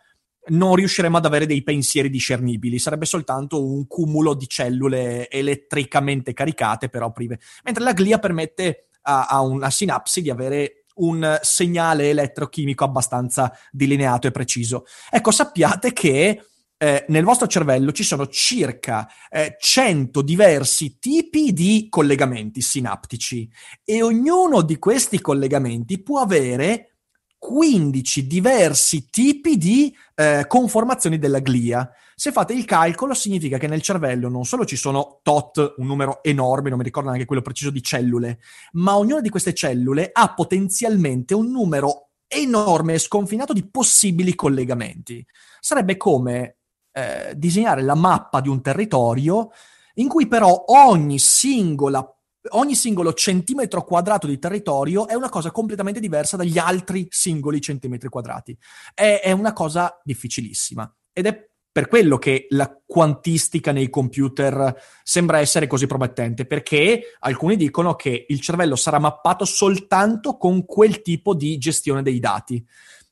[0.49, 6.89] non riusciremmo ad avere dei pensieri discernibili, sarebbe soltanto un cumulo di cellule elettricamente caricate,
[6.89, 7.39] però prive.
[7.63, 14.27] Mentre la glia permette a, a una sinapsi di avere un segnale elettrochimico abbastanza delineato
[14.27, 14.85] e preciso.
[15.09, 16.43] Ecco, sappiate che
[16.77, 23.49] eh, nel vostro cervello ci sono circa eh, 100 diversi tipi di collegamenti sinaptici
[23.83, 26.99] e ognuno di questi collegamenti può avere
[27.37, 31.89] 15 diversi tipi di eh, conformazioni della glia.
[32.19, 36.21] Se fate il calcolo, significa che nel cervello non solo ci sono tot, un numero
[36.21, 38.41] enorme, non mi ricordo neanche quello preciso di cellule,
[38.73, 45.25] ma ognuna di queste cellule ha potenzialmente un numero enorme e sconfinato di possibili collegamenti.
[45.61, 46.57] Sarebbe come
[46.91, 49.51] eh, disegnare la mappa di un territorio
[49.93, 52.05] in cui però ogni singola
[52.51, 58.09] ogni singolo centimetro quadrato di territorio è una cosa completamente diversa dagli altri singoli centimetri
[58.09, 58.57] quadrati.
[58.93, 65.39] È, è una cosa difficilissima ed è per quello che la quantistica nei computer sembra
[65.39, 71.35] essere così promettente, perché alcuni dicono che il cervello sarà mappato soltanto con quel tipo
[71.35, 72.65] di gestione dei dati.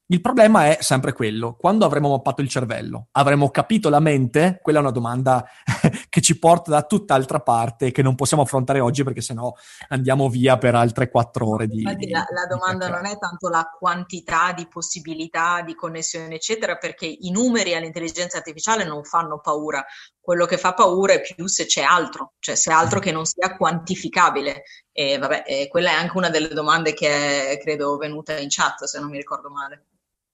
[0.10, 4.58] Il problema è sempre quello, quando avremo mappato il cervello, avremo capito la mente?
[4.62, 5.45] Quella è una domanda
[6.08, 9.51] che ci porta da tutt'altra parte che non possiamo affrontare oggi perché sennò
[9.89, 11.82] andiamo via per altre quattro ore di...
[11.82, 16.78] Infatti di, la, la domanda non è tanto la quantità di possibilità di connessione eccetera
[16.78, 19.86] perché i numeri all'intelligenza artificiale non fanno paura,
[20.22, 23.58] quello che fa paura è più se c'è altro, cioè se altro che non sia
[23.58, 24.64] quantificabile.
[24.93, 28.86] E vabbè, e quella è anche una delle domande che è, credo venuta in chat,
[28.86, 29.84] se non mi ricordo male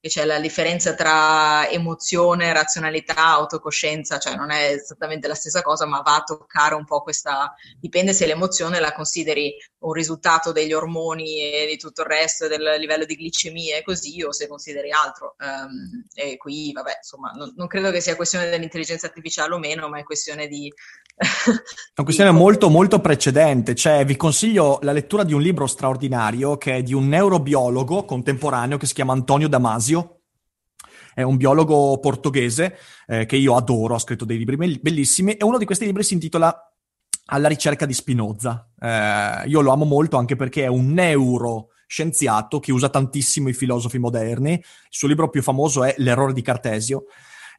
[0.04, 5.86] che c'è la differenza tra emozione, razionalità, autocoscienza, cioè non è esattamente la stessa cosa,
[5.86, 10.74] ma va a toccare un po' questa, dipende se l'emozione la consideri un risultato degli
[10.74, 14.92] ormoni e di tutto il resto, del livello di glicemia e così, o se consideri
[14.92, 15.38] altro.
[15.40, 19.88] Um, e qui, vabbè, insomma, non, non credo che sia questione dell'intelligenza artificiale o meno,
[19.88, 20.70] ma è questione di
[21.16, 21.26] è
[21.96, 26.78] una questione molto molto precedente, cioè vi consiglio la lettura di un libro straordinario che
[26.78, 29.93] è di un neurobiologo contemporaneo che si chiama Antonio Damasio,
[31.14, 35.58] è un biologo portoghese eh, che io adoro, ha scritto dei libri bellissimi e uno
[35.58, 36.56] di questi libri si intitola
[37.26, 38.70] Alla ricerca di Spinoza.
[38.80, 43.98] Eh, io lo amo molto anche perché è un neuroscienziato che usa tantissimo i filosofi
[43.98, 47.06] moderni, il suo libro più famoso è L'errore di Cartesio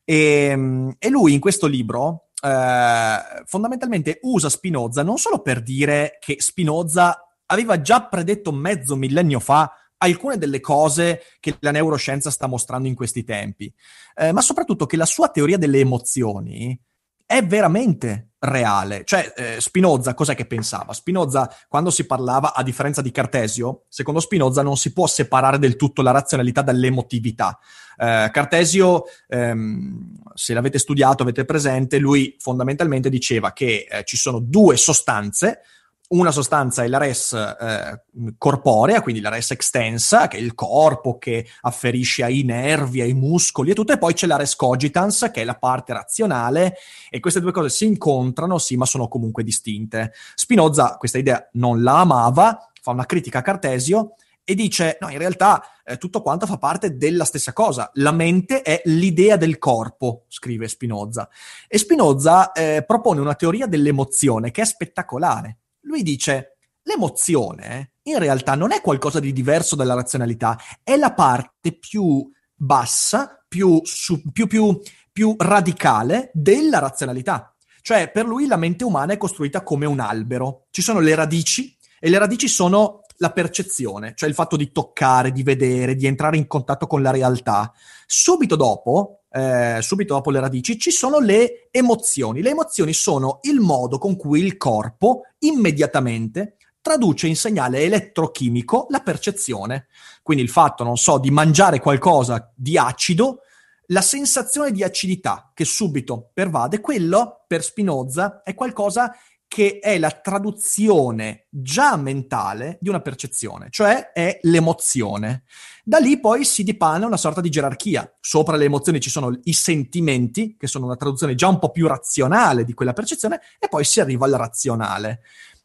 [0.04, 6.18] e, ehm, e lui in questo libro eh, fondamentalmente usa Spinoza non solo per dire
[6.20, 9.72] che Spinoza aveva già predetto mezzo millennio fa
[10.04, 13.72] alcune delle cose che la neuroscienza sta mostrando in questi tempi,
[14.16, 16.78] eh, ma soprattutto che la sua teoria delle emozioni
[17.26, 19.04] è veramente reale.
[19.04, 20.92] Cioè, eh, Spinoza cos'è che pensava?
[20.92, 25.76] Spinoza, quando si parlava, a differenza di Cartesio, secondo Spinoza non si può separare del
[25.76, 27.58] tutto la razionalità dall'emotività.
[27.96, 34.40] Eh, Cartesio, ehm, se l'avete studiato, avete presente, lui fondamentalmente diceva che eh, ci sono
[34.40, 35.60] due sostanze,
[36.06, 38.02] una sostanza è la res eh,
[38.36, 43.70] corporea, quindi la res extensa, che è il corpo che afferisce ai nervi, ai muscoli
[43.70, 46.76] e tutto, e poi c'è la res cogitans, che è la parte razionale,
[47.08, 50.12] e queste due cose si incontrano, sì, ma sono comunque distinte.
[50.34, 55.16] Spinoza questa idea non la amava, fa una critica a Cartesio e dice, no, in
[55.16, 57.90] realtà eh, tutto quanto fa parte della stessa cosa.
[57.94, 61.30] La mente è l'idea del corpo, scrive Spinoza.
[61.66, 68.54] E Spinoza eh, propone una teoria dell'emozione che è spettacolare lui dice, l'emozione in realtà
[68.54, 74.46] non è qualcosa di diverso dalla razionalità, è la parte più bassa, più, su, più,
[74.46, 74.80] più,
[75.12, 77.54] più radicale della razionalità.
[77.80, 80.66] Cioè, per lui la mente umana è costruita come un albero.
[80.70, 85.32] Ci sono le radici e le radici sono la percezione, cioè il fatto di toccare,
[85.32, 87.72] di vedere, di entrare in contatto con la realtà.
[88.06, 92.40] Subito dopo eh, subito dopo le radici, ci sono le emozioni.
[92.40, 99.00] Le emozioni sono il modo con cui il corpo immediatamente traduce in segnale elettrochimico la
[99.00, 99.88] percezione.
[100.22, 103.40] Quindi il fatto, non so, di mangiare qualcosa di acido,
[103.86, 109.16] la sensazione di acidità che subito pervade, quello per Spinoza è qualcosa
[109.48, 115.44] che è la traduzione già mentale di una percezione, cioè è l'emozione.
[115.86, 118.10] Da lì poi si dipana una sorta di gerarchia.
[118.18, 121.86] Sopra le emozioni ci sono i sentimenti, che sono una traduzione già un po' più
[121.86, 125.20] razionale di quella percezione, e poi si arriva al razionale.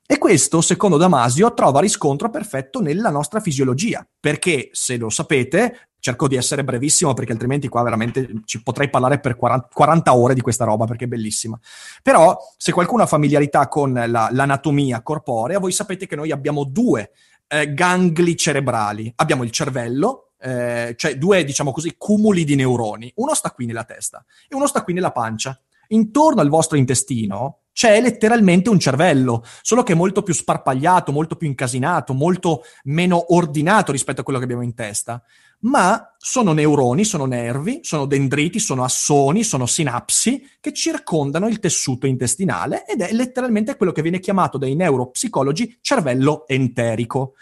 [0.05, 6.27] E questo, secondo Damasio, trova riscontro perfetto nella nostra fisiologia, perché se lo sapete, cerco
[6.27, 10.41] di essere brevissimo perché altrimenti qua veramente ci potrei parlare per 40, 40 ore di
[10.41, 11.57] questa roba perché è bellissima.
[12.01, 17.11] Però se qualcuno ha familiarità con la, l'anatomia corporea, voi sapete che noi abbiamo due
[17.49, 19.11] eh, gangli cerebrali.
[19.17, 23.11] Abbiamo il cervello, eh, cioè due, diciamo così, cumuli di neuroni.
[23.15, 25.59] Uno sta qui nella testa e uno sta qui nella pancia.
[25.89, 31.35] Intorno al vostro intestino c'è letteralmente un cervello, solo che è molto più sparpagliato, molto
[31.35, 35.23] più incasinato, molto meno ordinato rispetto a quello che abbiamo in testa.
[35.61, 42.07] Ma sono neuroni, sono nervi, sono dendriti, sono assoni, sono sinapsi che circondano il tessuto
[42.07, 47.33] intestinale ed è letteralmente quello che viene chiamato dai neuropsicologi cervello enterico.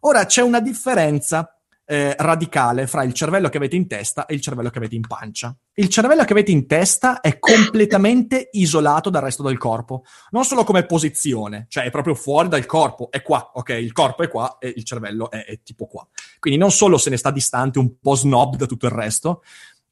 [0.00, 1.53] Ora c'è una differenza
[1.86, 5.06] eh, radicale fra il cervello che avete in testa e il cervello che avete in
[5.06, 5.54] pancia.
[5.74, 10.64] Il cervello che avete in testa è completamente isolato dal resto del corpo, non solo
[10.64, 13.70] come posizione, cioè è proprio fuori dal corpo, è qua, ok?
[13.70, 16.06] Il corpo è qua e il cervello è, è tipo qua.
[16.38, 19.42] Quindi non solo se ne sta distante, un po' snob da tutto il resto,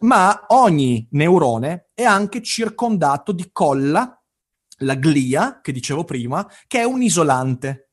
[0.03, 4.21] ma ogni neurone è anche circondato di colla,
[4.79, 7.92] la glia, che dicevo prima, che è un isolante.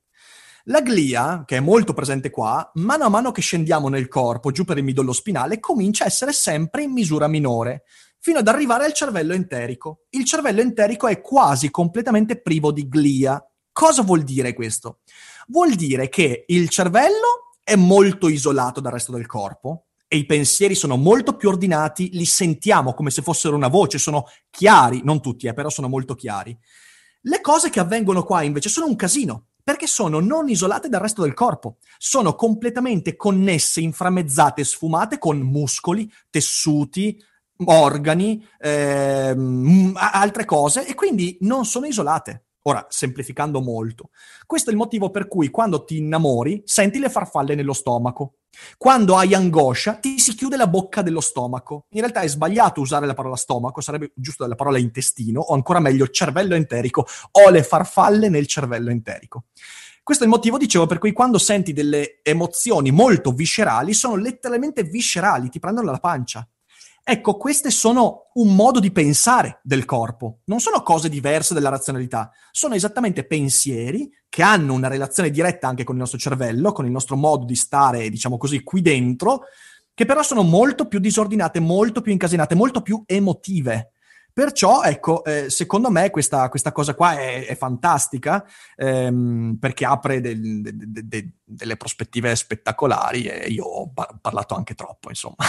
[0.69, 4.65] La glia, che è molto presente qua, mano a mano che scendiamo nel corpo, giù
[4.65, 7.83] per il midollo spinale, comincia a essere sempre in misura minore.
[8.21, 10.01] fino ad arrivare al cervello enterico.
[10.09, 13.43] Il cervello enterico è quasi completamente privo di glia.
[13.71, 14.99] Cosa vuol dire questo?
[15.47, 20.75] Vuol dire che il cervello è molto isolato dal resto del corpo e i pensieri
[20.75, 25.47] sono molto più ordinati, li sentiamo come se fossero una voce, sono chiari, non tutti,
[25.47, 26.55] eh, però sono molto chiari.
[27.21, 31.21] Le cose che avvengono qua invece sono un casino, perché sono non isolate dal resto
[31.21, 37.21] del corpo, sono completamente connesse, inframmezzate, sfumate con muscoli, tessuti,
[37.65, 42.45] organi, ehm, altre cose e quindi non sono isolate.
[42.63, 44.09] Ora, semplificando molto,
[44.45, 48.38] questo è il motivo per cui quando ti innamori senti le farfalle nello stomaco.
[48.77, 51.85] Quando hai angoscia ti si chiude la bocca dello stomaco.
[51.89, 55.79] In realtà è sbagliato usare la parola stomaco, sarebbe giusto la parola intestino o ancora
[55.79, 57.05] meglio cervello enterico.
[57.31, 59.45] Ho le farfalle nel cervello enterico.
[60.03, 64.83] Questo è il motivo, dicevo, per cui quando senti delle emozioni molto viscerali, sono letteralmente
[64.83, 66.47] viscerali, ti prendono la pancia.
[67.11, 72.29] Ecco, queste sono un modo di pensare del corpo, non sono cose diverse dalla razionalità,
[72.51, 76.91] sono esattamente pensieri che hanno una relazione diretta anche con il nostro cervello, con il
[76.91, 79.45] nostro modo di stare, diciamo così, qui dentro,
[79.91, 83.93] che però sono molto più disordinate, molto più incasinate, molto più emotive.
[84.39, 88.45] Perciò, ecco, eh, secondo me questa, questa, cosa qua è, è fantastica
[88.77, 94.75] ehm, perché apre del, de, de, de, delle prospettive spettacolari e io ho parlato anche
[94.75, 95.35] troppo, insomma.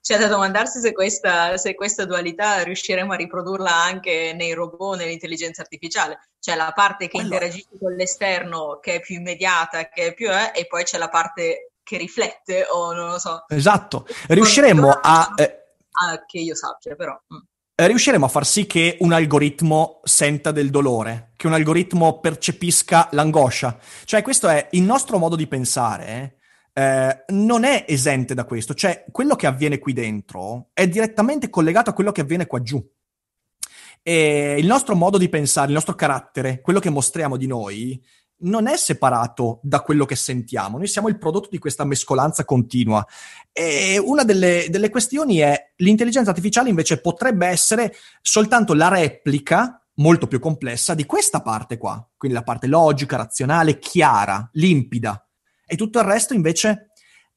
[0.00, 5.62] C'è da domandarsi se questa, se questa, dualità riusciremo a riprodurla anche nei robot, nell'intelligenza
[5.62, 6.20] artificiale.
[6.38, 7.34] C'è la parte che allora.
[7.34, 10.30] interagisce con l'esterno, che è più immediata, che è più...
[10.30, 13.44] Eh, e poi c'è la parte che riflette o non lo so.
[13.48, 15.34] Esatto, riusciremo a...
[15.34, 15.58] Eh,
[15.90, 17.18] ah, che io sappia, però.
[17.34, 17.38] Mm.
[17.80, 23.08] Eh, riusciremo a far sì che un algoritmo senta del dolore, che un algoritmo percepisca
[23.12, 23.78] l'angoscia.
[24.04, 26.40] Cioè, questo è il nostro modo di pensare.
[26.74, 31.90] Eh, non è esente da questo, cioè quello che avviene qui dentro è direttamente collegato
[31.90, 32.86] a quello che avviene qua giù.
[34.02, 38.02] E il nostro modo di pensare, il nostro carattere, quello che mostriamo di noi,
[38.40, 43.06] non è separato da quello che sentiamo, noi siamo il prodotto di questa mescolanza continua.
[43.52, 50.26] E una delle, delle questioni è l'intelligenza artificiale invece potrebbe essere soltanto la replica molto
[50.26, 55.26] più complessa di questa parte qua, quindi la parte logica, razionale, chiara, limpida.
[55.66, 56.90] E tutto il resto invece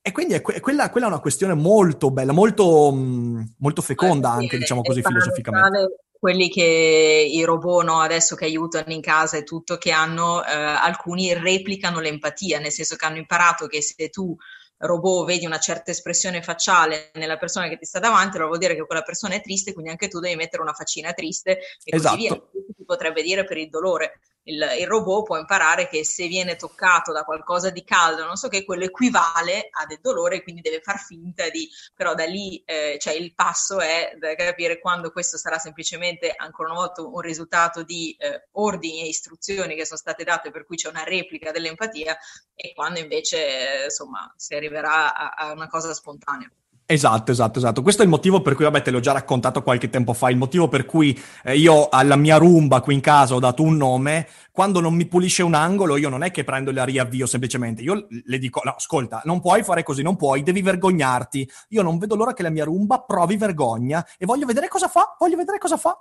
[0.06, 4.32] e quindi è que- quella, quella, è una questione molto bella, molto, mm, molto feconda
[4.32, 9.44] anche, diciamo così, filosoficamente quelli che i robot no, adesso che aiutano in casa e
[9.44, 14.34] tutto, che hanno eh, alcuni replicano l'empatia, nel senso che hanno imparato che se tu
[14.78, 18.74] robot vedi una certa espressione facciale nella persona che ti sta davanti, allora vuol dire
[18.74, 22.16] che quella persona è triste, quindi anche tu devi mettere una faccina triste e esatto.
[22.16, 22.42] così via.
[22.74, 27.12] Si potrebbe dire per il dolore il, il, robot può imparare che se viene toccato
[27.12, 31.00] da qualcosa di caldo, non so che, quello equivale a del dolore, quindi deve far
[31.00, 35.58] finta di, però da lì eh, cioè il passo è da capire quando questo sarà
[35.58, 40.52] semplicemente ancora una volta un risultato di eh, ordini e istruzioni che sono state date
[40.52, 42.18] per cui c'è una replica dell'empatia
[42.56, 46.50] e quando invece eh, insomma si arriverà a, a una cosa spontanea.
[46.86, 47.82] Esatto, esatto, esatto.
[47.82, 50.36] Questo è il motivo per cui, vabbè, te l'ho già raccontato qualche tempo fa, il
[50.38, 54.28] motivo per cui eh, io alla mia rumba qui in casa ho dato un nome,
[54.52, 57.82] quando non mi pulisce un angolo io non è che prendo e la riavvio semplicemente,
[57.82, 61.50] io le dico, no, ascolta, non puoi fare così, non puoi, devi vergognarti.
[61.70, 65.16] Io non vedo l'ora che la mia rumba provi vergogna e voglio vedere cosa fa,
[65.18, 66.00] voglio vedere cosa fa.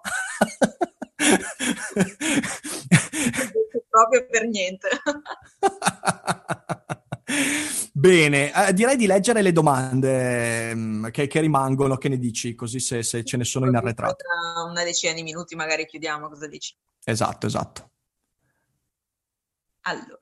[3.90, 4.88] Proprio per niente.
[7.92, 12.54] Bene, eh, direi di leggere le domande mh, mm, che, che, rimangono, che ne dici?
[12.54, 14.16] Così se, se ce ne sono in arretrato.
[14.16, 16.74] Tra una decina di minuti magari chiudiamo, cosa dici?
[17.04, 17.90] Esatto, esatto.
[19.82, 20.18] Allora,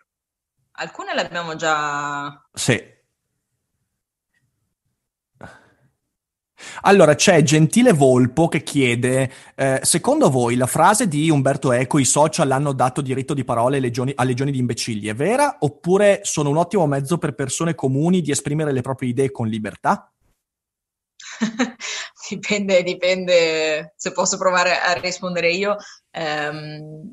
[0.73, 2.49] alcune le abbiamo già...
[2.53, 2.99] Sì.
[6.83, 12.05] Allora, c'è Gentile Volpo che chiede, eh, secondo voi la frase di Umberto Eco, i
[12.05, 16.21] social hanno dato diritto di parola a legioni, a legioni di imbecilli, è vera oppure
[16.23, 20.13] sono un ottimo mezzo per persone comuni di esprimere le proprie idee con libertà?
[22.29, 25.77] dipende, dipende, se posso provare a rispondere io,
[26.13, 27.13] um,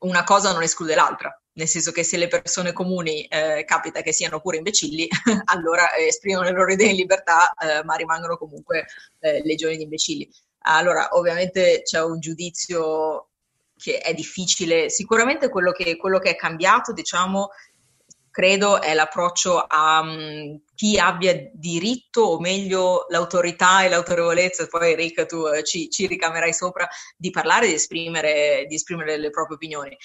[0.00, 4.12] una cosa non esclude l'altra nel senso che se le persone comuni eh, capita che
[4.12, 5.08] siano pure imbecilli,
[5.46, 8.86] allora eh, esprimono le loro idee in libertà, eh, ma rimangono comunque
[9.20, 10.28] eh, legioni di imbecilli.
[10.64, 13.28] Allora, ovviamente c'è un giudizio
[13.76, 17.48] che è difficile, sicuramente quello che, quello che è cambiato, diciamo,
[18.30, 25.24] credo è l'approccio a um, chi abbia diritto, o meglio l'autorità e l'autorevolezza, poi Enrica
[25.24, 26.86] tu eh, ci, ci ricamerai sopra,
[27.16, 29.96] di parlare, di esprimere, di esprimere le proprie opinioni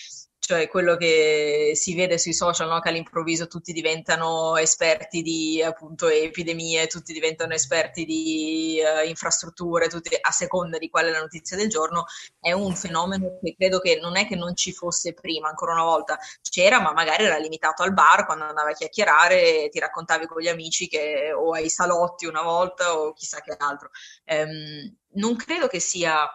[0.45, 2.79] cioè quello che si vede sui social, no?
[2.79, 10.15] che all'improvviso tutti diventano esperti di appunto epidemie, tutti diventano esperti di uh, infrastrutture, tutti,
[10.21, 12.05] a seconda di qual è la notizia del giorno,
[12.39, 15.83] è un fenomeno che credo che non è che non ci fosse prima, ancora una
[15.83, 20.41] volta c'era, ma magari era limitato al bar quando andavi a chiacchierare, ti raccontavi con
[20.41, 23.89] gli amici che, o ai salotti una volta o chissà che altro.
[24.25, 26.29] Um, non credo che sia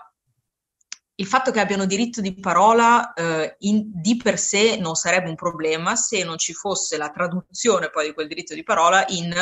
[1.20, 5.34] il fatto che abbiano diritto di parola eh, in, di per sé non sarebbe un
[5.34, 9.34] problema se non ci fosse la traduzione poi di quel diritto di parola in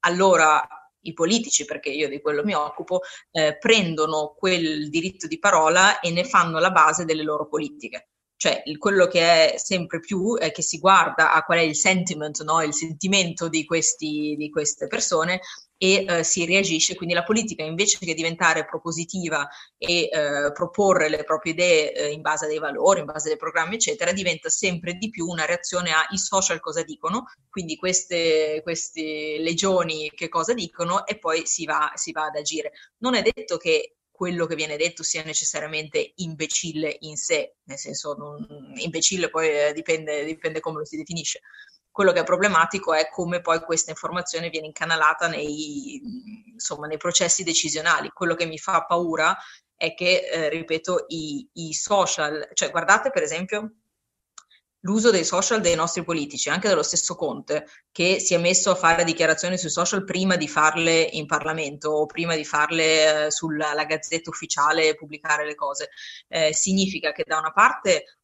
[0.00, 0.62] allora
[1.06, 3.00] i politici, perché io di quello mi occupo,
[3.30, 8.08] eh, prendono quel diritto di parola e ne fanno la base delle loro politiche.
[8.36, 12.42] Cioè, quello che è sempre più è che si guarda a qual è il sentiment,
[12.42, 12.62] no?
[12.62, 15.40] il sentimento di, questi, di queste persone
[15.84, 16.94] e eh, si reagisce.
[16.94, 22.22] Quindi la politica invece che diventare propositiva e eh, proporre le proprie idee eh, in
[22.22, 25.90] base a dei valori, in base ai programmi, eccetera, diventa sempre di più una reazione
[25.92, 31.92] ai social cosa dicono, quindi queste, queste legioni che cosa dicono e poi si va,
[31.96, 32.72] si va ad agire.
[33.00, 38.14] Non è detto che quello che viene detto sia necessariamente imbecille in sé, nel senso
[38.14, 41.40] non, imbecille poi eh, dipende, dipende come lo si definisce,
[41.94, 46.00] quello che è problematico è come poi questa informazione viene incanalata nei,
[46.54, 48.10] insomma, nei processi decisionali.
[48.12, 49.36] Quello che mi fa paura
[49.76, 53.74] è che, eh, ripeto, i, i social, cioè guardate per esempio
[54.80, 58.74] l'uso dei social dei nostri politici, anche dello stesso Conte, che si è messo a
[58.74, 63.84] fare dichiarazioni sui social prima di farle in Parlamento o prima di farle eh, sulla
[63.84, 65.90] gazzetta ufficiale e pubblicare le cose.
[66.26, 68.16] Eh, significa che da una parte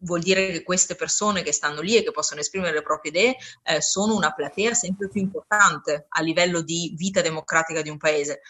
[0.00, 3.36] vuol dire che queste persone che stanno lì e che possono esprimere le proprie idee
[3.64, 8.40] eh, sono una platea sempre più importante a livello di vita democratica di un paese.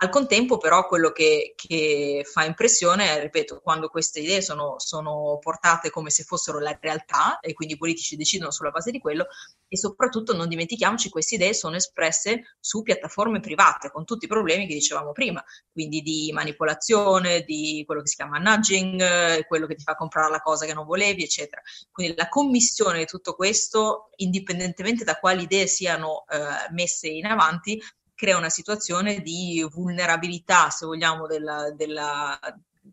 [0.00, 5.38] Al contempo però quello che, che, fa impressione è, ripeto, quando queste idee sono, sono,
[5.40, 9.26] portate come se fossero la realtà e quindi i politici decidono sulla base di quello
[9.66, 14.68] e soprattutto non dimentichiamoci queste idee sono espresse su piattaforme private con tutti i problemi
[14.68, 15.42] che dicevamo prima,
[15.72, 20.40] quindi di manipolazione, di quello che si chiama nudging, quello che ti fa comprare la
[20.40, 21.60] cosa che non volevi, eccetera.
[21.90, 27.82] Quindi la commissione di tutto questo, indipendentemente da quali idee siano eh, messe in avanti,
[28.18, 32.36] crea una situazione di vulnerabilità, se vogliamo, della, della,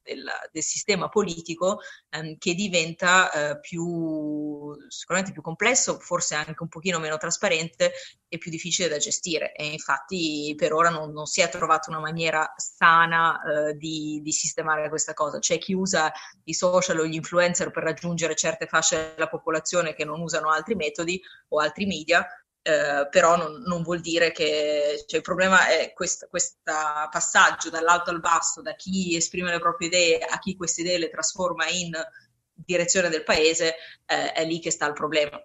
[0.04, 1.80] della, del sistema politico
[2.12, 7.92] ehm, che diventa eh, più, sicuramente più complesso, forse anche un pochino meno trasparente
[8.28, 9.52] e più difficile da gestire.
[9.56, 14.32] E infatti per ora non, non si è trovata una maniera sana eh, di, di,
[14.32, 15.40] sistemare questa cosa.
[15.40, 16.12] C'è chi usa
[16.44, 20.76] i social o gli influencer per raggiungere certe fasce della popolazione che non usano altri
[20.76, 22.28] metodi o altri media,
[22.68, 26.28] eh, però non, non, vuol dire che cioè, il problema è questo
[27.12, 31.12] passaggio dall'alto al basso, da chi esprime le proprie idee a chi queste idee le
[31.12, 31.92] trasforma in
[32.56, 33.76] direzione del paese,
[34.08, 35.40] eh, è lì che sta il problema.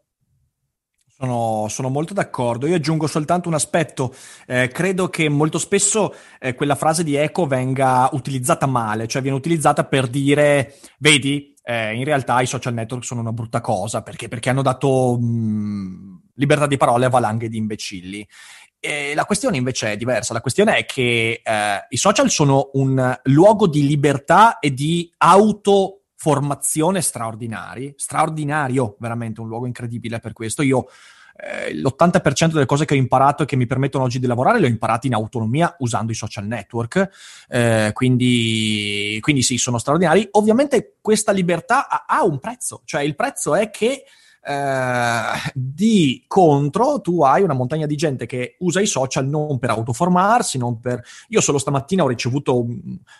[1.09, 2.67] Sono, sono, molto d'accordo.
[2.67, 4.15] Io aggiungo soltanto un aspetto.
[4.47, 9.37] Eh, credo che molto spesso eh, quella frase di eco venga utilizzata male, cioè viene
[9.37, 14.29] utilizzata per dire, vedi, eh, in realtà i social network sono una brutta cosa perché,
[14.29, 18.27] perché hanno dato mh, libertà di parole a valanghe di imbecilli.
[18.81, 20.33] E la questione invece è diversa.
[20.33, 27.03] La questione è che eh, i social sono un luogo di libertà e di autoformazione
[27.03, 27.93] straordinari.
[27.97, 30.63] Straordinario, veramente un luogo incredibile per questo.
[30.63, 30.87] Io
[31.43, 34.67] eh, l'80% delle cose che ho imparato e che mi permettono oggi di lavorare le
[34.67, 37.09] ho imparate in autonomia usando i social network,
[37.49, 40.27] eh, quindi, quindi, sì, sono straordinari.
[40.33, 44.05] Ovviamente questa libertà ha, ha un prezzo, cioè il prezzo è che
[44.43, 49.71] eh, di contro tu hai una montagna di gente che usa i social non per
[49.71, 51.03] autoformarsi, non per...
[51.29, 52.67] Io solo stamattina ho ricevuto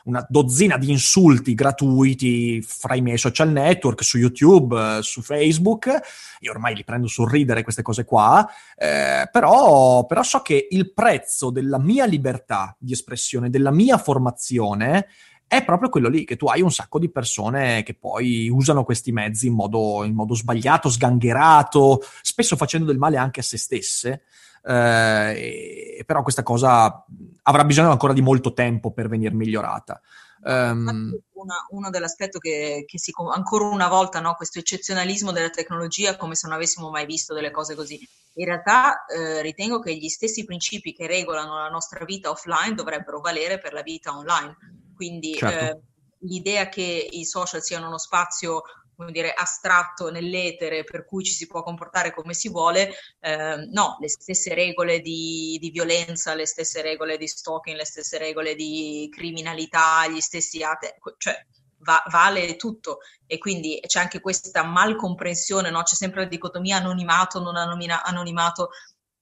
[0.05, 6.01] una dozzina di insulti gratuiti fra i miei social network, su YouTube, su Facebook,
[6.41, 10.93] io ormai li prendo sul ridere queste cose qua, eh, però, però so che il
[10.93, 15.09] prezzo della mia libertà di espressione, della mia formazione,
[15.51, 19.11] è proprio quello lì, che tu hai un sacco di persone che poi usano questi
[19.11, 24.23] mezzi in modo, in modo sbagliato, sgangherato, spesso facendo del male anche a se stesse.
[24.63, 27.05] Eh, e, però questa cosa
[27.43, 30.01] avrà bisogno ancora di molto tempo per venire migliorata.
[30.43, 36.17] Um, una, uno dell'aspetto che, che si, ancora una volta, no, questo eccezionalismo della tecnologia
[36.17, 37.99] come se non avessimo mai visto delle cose così.
[38.35, 43.19] In realtà eh, ritengo che gli stessi principi che regolano la nostra vita offline dovrebbero
[43.19, 44.57] valere per la vita online
[45.01, 45.65] quindi certo.
[45.65, 45.81] eh,
[46.29, 48.61] l'idea che i social siano uno spazio
[48.95, 53.97] come dire, astratto nell'etere per cui ci si può comportare come si vuole, eh, no,
[53.99, 59.09] le stesse regole di, di, violenza, le stesse regole di stalking, le stesse regole di
[59.11, 61.35] criminalità, gli stessi atti, cioè
[61.79, 65.83] va, vale tutto e quindi c'è anche questa malcomprensione, no?
[65.83, 68.69] c'è sempre la dicotomia anonimato, non anonima, anonimato,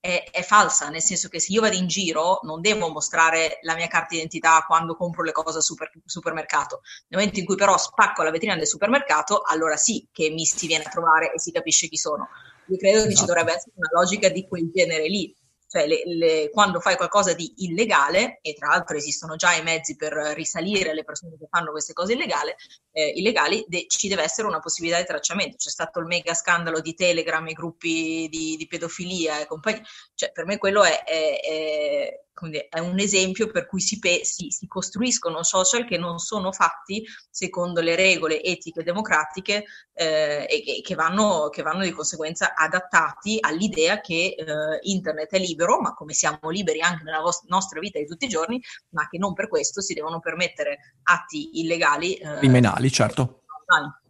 [0.00, 3.74] è, è, falsa, nel senso che se io vado in giro non devo mostrare la
[3.74, 6.82] mia carta d'identità quando compro le cose al super, supermercato.
[7.08, 10.66] Nel momento in cui però spacco la vetrina del supermercato, allora sì che mi si
[10.66, 12.28] viene a trovare e si capisce chi sono.
[12.66, 13.08] Io credo esatto.
[13.08, 13.32] che ci esatto.
[13.32, 15.34] dovrebbe essere una logica di quel genere lì
[15.68, 19.96] cioè le, le, quando fai qualcosa di illegale, e tra l'altro esistono già i mezzi
[19.96, 22.52] per risalire le persone che fanno queste cose illegali,
[22.92, 25.56] eh, illegali de, ci deve essere una possibilità di tracciamento.
[25.56, 29.82] C'è stato il mega scandalo di Telegram, i gruppi di, di pedofilia e compagnia,
[30.14, 32.20] cioè per me quello è, è, è
[32.68, 37.04] è un esempio per cui si, pe- si, si, costruiscono social che non sono fatti
[37.30, 43.38] secondo le regole etiche democratiche eh, e che, che, vanno, che, vanno, di conseguenza adattati
[43.40, 47.98] all'idea che eh, internet è libero, ma come siamo liberi anche nella vos- nostra vita
[47.98, 48.60] di tutti i giorni,
[48.90, 52.14] ma che non per questo si devono permettere atti illegali.
[52.14, 53.42] Eh, Criminali, certo.
[53.66, 54.07] Cioè,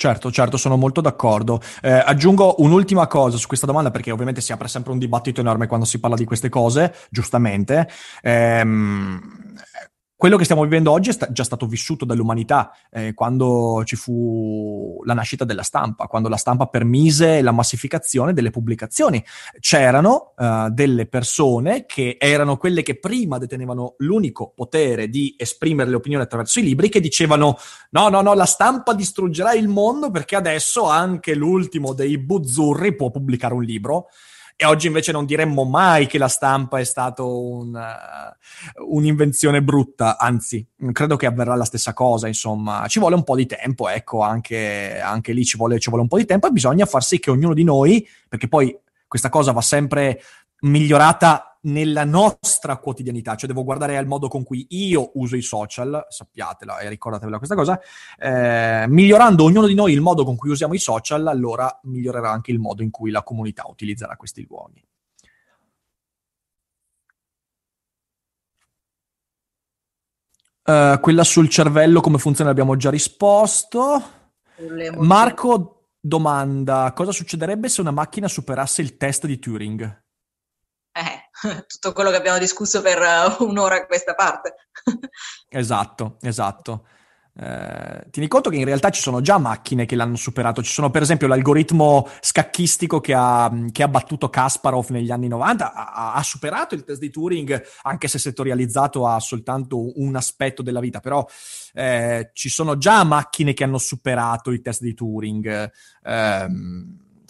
[0.00, 1.60] Certo, certo, sono molto d'accordo.
[1.82, 5.66] Eh, aggiungo un'ultima cosa su questa domanda perché ovviamente si apre sempre un dibattito enorme
[5.66, 7.86] quando si parla di queste cose, giustamente.
[8.22, 9.20] Ehm,
[10.20, 15.00] quello che stiamo vivendo oggi è sta- già stato vissuto dall'umanità eh, quando ci fu
[15.06, 19.24] la nascita della stampa, quando la stampa permise la massificazione delle pubblicazioni.
[19.60, 25.96] C'erano uh, delle persone che erano quelle che prima detenevano l'unico potere di esprimere le
[25.96, 27.56] opinioni attraverso i libri, che dicevano
[27.92, 33.10] no, no, no, la stampa distruggerà il mondo perché adesso anche l'ultimo dei buzzurri può
[33.10, 34.08] pubblicare un libro.
[34.62, 40.18] E oggi invece non diremmo mai che la stampa è stata un, uh, un'invenzione brutta,
[40.18, 42.86] anzi, credo che avverrà la stessa cosa, insomma.
[42.86, 46.10] Ci vuole un po' di tempo, ecco, anche, anche lì ci vuole, ci vuole un
[46.10, 48.78] po' di tempo e bisogna far sì che ognuno di noi, perché poi
[49.08, 50.20] questa cosa va sempre
[50.60, 56.06] migliorata nella nostra quotidianità, cioè devo guardare al modo con cui io uso i social,
[56.08, 57.80] sappiatela e ricordatevela questa cosa,
[58.18, 62.50] eh, migliorando ognuno di noi il modo con cui usiamo i social, allora migliorerà anche
[62.50, 64.82] il modo in cui la comunità utilizzerà questi luoghi.
[70.62, 74.02] Uh, quella sul cervello, come funziona, abbiamo già risposto.
[74.98, 80.02] Marco domanda: cosa succederebbe se una macchina superasse il test di Turing?
[80.92, 81.30] Eh,
[81.66, 84.54] tutto quello che abbiamo discusso per uh, un'ora a questa parte.
[85.48, 86.84] esatto, esatto.
[87.32, 90.62] Eh, tieni conto che in realtà ci sono già macchine che l'hanno superato.
[90.62, 95.72] Ci sono, per esempio, l'algoritmo scacchistico che ha, che ha battuto Kasparov negli anni 90,
[95.72, 100.80] ha, ha, superato il test di Turing, anche se settorializzato a soltanto un aspetto della
[100.80, 101.00] vita.
[101.00, 101.24] Però
[101.72, 105.70] eh, ci sono già macchine che hanno superato il test di Turing.
[106.02, 106.46] Eh,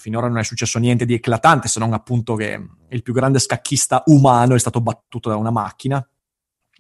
[0.01, 4.03] finora non è successo niente di eclatante, se non appunto che il più grande scacchista
[4.07, 6.05] umano è stato battuto da una macchina.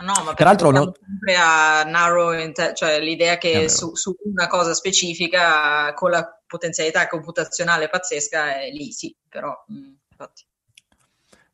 [0.02, 0.94] No, ma peraltro no...
[0.98, 7.06] sempre a narrow, te- cioè l'idea che su, su, una cosa specifica con la potenzialità
[7.06, 10.44] computazionale pazzesca è lì, sì, però mh, infatti.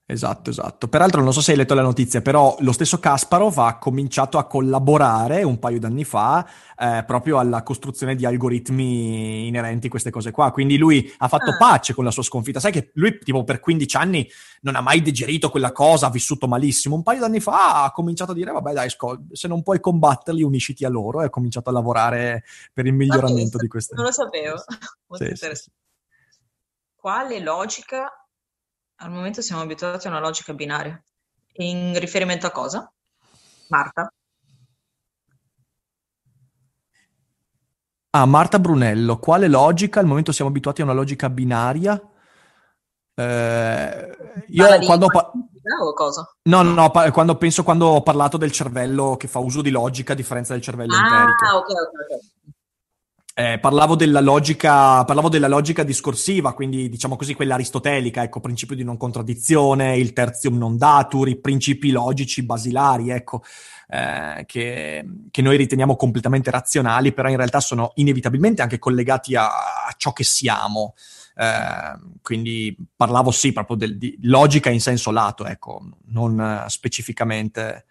[0.09, 0.87] Esatto, esatto.
[0.87, 4.47] Peraltro non so se hai letto la notizia, però lo stesso Kasparov ha cominciato a
[4.47, 10.31] collaborare un paio d'anni fa eh, proprio alla costruzione di algoritmi inerenti a queste cose
[10.31, 10.53] qua.
[10.53, 11.57] Quindi lui ha fatto ah.
[11.57, 12.61] pace con la sua sconfitta.
[12.61, 14.31] Sai che lui tipo per 15 anni
[14.61, 16.95] non ha mai digerito quella cosa, ha vissuto malissimo.
[16.95, 18.89] Un paio d'anni fa ha cominciato a dire vabbè dai,
[19.33, 23.59] se non puoi combatterli unisciti a loro e ha cominciato a lavorare per il miglioramento
[23.59, 23.97] di queste.
[23.97, 24.55] Non lo sapevo.
[25.09, 25.63] Molto sì, interessante.
[26.31, 26.41] Sì.
[26.95, 28.09] Quale logica
[28.97, 31.01] al momento siamo abituati a una logica binaria.
[31.59, 32.91] In riferimento a cosa?
[33.69, 34.11] Marta?
[38.11, 40.01] Ah, Marta Brunello, quale logica?
[40.01, 42.01] Al momento siamo abituati a una logica binaria.
[43.15, 44.17] Eh,
[44.49, 45.09] io quando...
[45.09, 46.27] Pa- o cosa?
[46.45, 49.71] No, no, no, pa- quando penso quando ho parlato del cervello che fa uso di
[49.71, 51.45] logica a differenza del cervello ah, empirico.
[51.45, 52.36] Ah, ok, ok, ok.
[53.39, 58.75] Eh, parlavo, della logica, parlavo della logica discorsiva, quindi diciamo così quella aristotelica, ecco, principio
[58.75, 63.43] di non contraddizione, il tertium non datur, i principi logici basilari, ecco,
[63.89, 69.49] eh, che, che, noi riteniamo completamente razionali, però in realtà sono inevitabilmente anche collegati a,
[69.49, 70.95] a ciò che siamo.
[71.35, 77.85] Eh, quindi parlavo sì proprio del, di logica in senso lato, ecco, non uh, specificamente.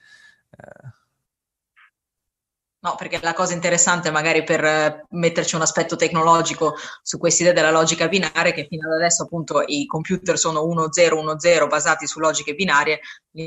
[2.86, 7.56] No, perché la cosa interessante magari per eh, metterci un aspetto tecnologico su questa idea
[7.56, 12.54] della logica binaria, che fino ad adesso appunto i computer sono 1-0-1-0 basati su logiche
[12.54, 13.00] binarie,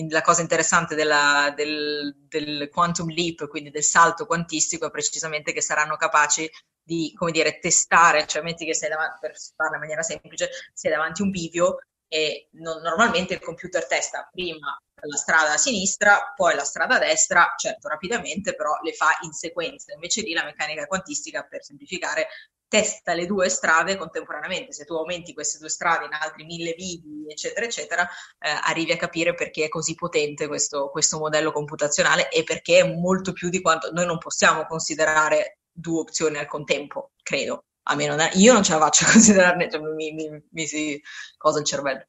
[0.08, 5.62] la cosa interessante della, del, del, quantum leap, quindi del salto quantistico, è precisamente che
[5.62, 6.50] saranno capaci
[6.82, 10.90] di, come dire, testare, cioè metti che sei davanti, per farla in maniera semplice, sei
[10.90, 11.76] davanti a un bivio
[12.08, 16.98] e no, normalmente il computer testa prima la strada a sinistra, poi la strada a
[16.98, 19.92] destra, certo rapidamente, però le fa in sequenza.
[19.92, 22.28] Invece lì la meccanica quantistica, per semplificare,
[22.66, 24.72] testa le due strade contemporaneamente.
[24.72, 28.96] Se tu aumenti queste due strade in altri mille vivi, eccetera, eccetera, eh, arrivi a
[28.96, 33.60] capire perché è così potente questo, questo modello computazionale e perché è molto più di
[33.60, 38.52] quanto noi non possiamo considerare due opzioni al contempo, credo a me non è, io
[38.52, 41.00] non ce la faccio a considerarne, cioè, mi, mi, mi, si
[41.36, 42.04] cosa il cervello.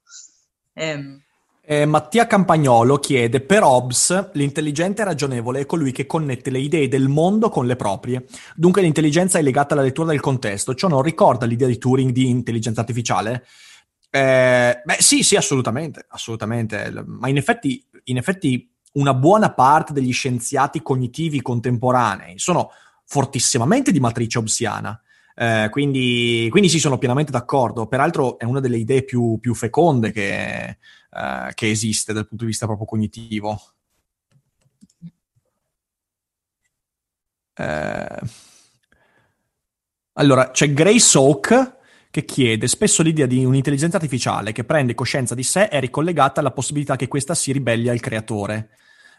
[0.73, 1.23] Ehm.
[1.61, 7.07] Eh, Mattia Campagnolo chiede: Per Hobbes, l'intelligente ragionevole è colui che connette le idee del
[7.07, 8.25] mondo con le proprie.
[8.55, 10.73] Dunque, l'intelligenza è legata alla lettura del contesto.
[10.73, 13.45] Ciò non ricorda l'idea di Turing di intelligenza artificiale?
[14.09, 16.91] Eh, beh, sì, sì, assolutamente, assolutamente.
[17.05, 22.71] Ma in effetti, in effetti, una buona parte degli scienziati cognitivi contemporanei sono
[23.05, 24.99] fortissimamente di matrice hobbesiana.
[25.41, 27.87] Eh, quindi, quindi sì, sono pienamente d'accordo.
[27.87, 32.49] Peraltro è una delle idee più, più feconde che, eh, che, esiste dal punto di
[32.49, 33.57] vista proprio cognitivo.
[37.55, 38.19] Eh,
[40.13, 41.77] allora, c'è Grace Oak
[42.11, 46.51] che chiede spesso l'idea di un'intelligenza artificiale che prende coscienza di sé è ricollegata alla
[46.51, 48.71] possibilità che questa si ribelli al creatore.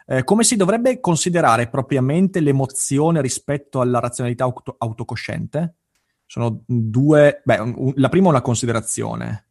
[0.05, 5.77] Eh, come si dovrebbe considerare propriamente l'emozione rispetto alla razionalità auto- autocosciente?
[6.31, 7.41] Sono due...
[7.43, 9.47] Beh, un, la prima è una considerazione.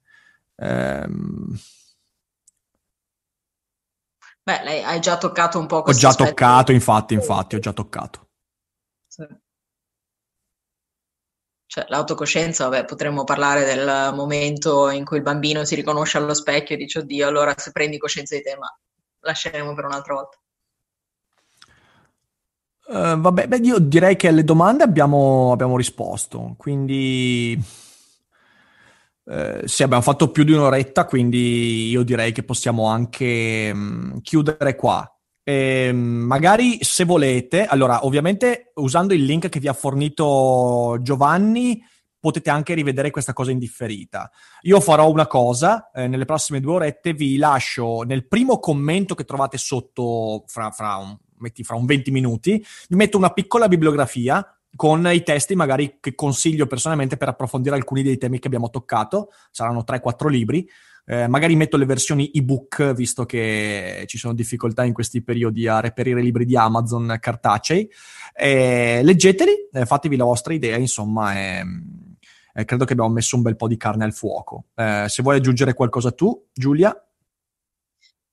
[0.57, 1.55] Ehm...
[4.43, 6.31] Beh, lei hai già toccato un po' questo Ho già aspetto.
[6.31, 8.29] toccato, infatti, infatti, ho già toccato.
[9.07, 9.27] Sì.
[11.67, 16.77] Cioè, l'autocoscienza, vabbè, potremmo parlare del momento in cui il bambino si riconosce allo specchio
[16.77, 18.75] e dice, oddio, allora se prendi coscienza di te, ma
[19.19, 20.39] lasceremo per un'altra volta.
[22.91, 27.57] Uh, vabbè, beh, io direi che alle domande abbiamo, abbiamo risposto, quindi
[29.23, 34.75] uh, sì, abbiamo fatto più di un'oretta, quindi io direi che possiamo anche um, chiudere
[34.75, 35.09] qua.
[35.45, 41.81] E, um, magari se volete, allora ovviamente usando il link che vi ha fornito Giovanni
[42.19, 44.29] potete anche rivedere questa cosa indifferita.
[44.63, 49.25] Io farò una cosa, eh, nelle prossime due orette vi lascio nel primo commento che
[49.25, 54.45] trovate sotto fra, fra un metti fra un 20 minuti, mi metto una piccola bibliografia
[54.77, 59.31] con i testi magari che consiglio personalmente per approfondire alcuni dei temi che abbiamo toccato,
[59.51, 60.69] saranno 3-4 libri,
[61.07, 65.81] eh, magari metto le versioni ebook, visto che ci sono difficoltà in questi periodi a
[65.81, 67.91] reperire libri di Amazon cartacei.
[68.33, 71.33] Eh, leggeteli, eh, fatevi la vostra idea, insomma,
[72.65, 74.67] credo che abbiamo messo un bel po' di carne al fuoco.
[74.75, 76.95] Eh, se vuoi aggiungere qualcosa tu, Giulia.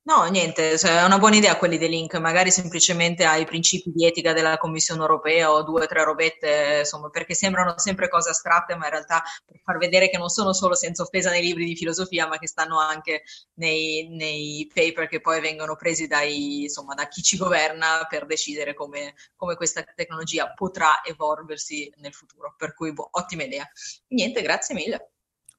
[0.07, 4.05] No, niente, cioè, è una buona idea quelli dei link, magari semplicemente ai principi di
[4.05, 8.73] etica della Commissione europea o due o tre robette, insomma, perché sembrano sempre cose astratte,
[8.75, 11.75] ma in realtà per far vedere che non sono solo senza offesa nei libri di
[11.75, 13.23] filosofia, ma che stanno anche
[13.55, 18.73] nei, nei paper che poi vengono presi dai, insomma, da chi ci governa per decidere
[18.73, 22.55] come, come questa tecnologia potrà evolversi nel futuro.
[22.57, 23.69] Per cui, boh, ottima idea.
[24.07, 25.11] Niente, grazie mille.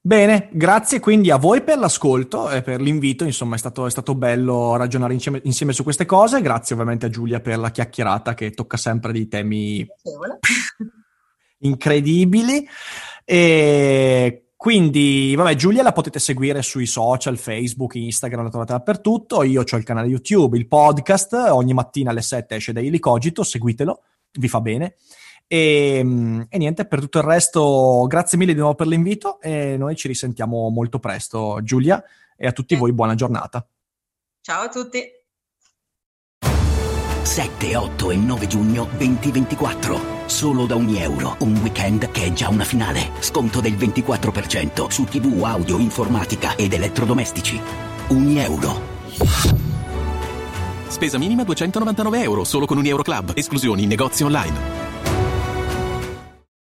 [0.08, 4.14] Bene, grazie quindi a voi per l'ascolto e per l'invito, insomma è stato, è stato
[4.14, 8.52] bello ragionare insieme, insieme, su queste cose, grazie ovviamente a Giulia per la chiacchierata che
[8.52, 9.86] tocca sempre dei temi
[11.60, 12.66] incredibili.
[13.22, 19.42] E quindi, vabbè, Giulia la potete seguire sui social, Facebook, Instagram, la trovate dappertutto.
[19.42, 24.00] Io ho il canale YouTube, il podcast, ogni mattina alle 7 esce Daily Cogito, seguitelo,
[24.38, 24.94] vi fa bene.
[25.48, 29.76] E, ehm, e, niente, per tutto il resto, grazie mille di nuovo per l'invito e
[29.76, 32.02] noi ci risentiamo molto presto, Giulia,
[32.36, 33.66] e a tutti voi buona giornata.
[34.42, 35.16] Ciao a tutti.
[37.22, 40.26] 7, 8 e 9 giugno 2024.
[40.26, 41.36] Solo da ogni euro.
[41.40, 43.10] Un weekend che è già una finale.
[43.20, 47.60] Sconto del 24% su TV, audio, informatica ed elettrodomestici.
[48.08, 48.80] Ogni euro.
[50.88, 53.32] Spesa minima 299 euro solo con un Euro Club.
[53.34, 54.88] Esclusioni in negozi online.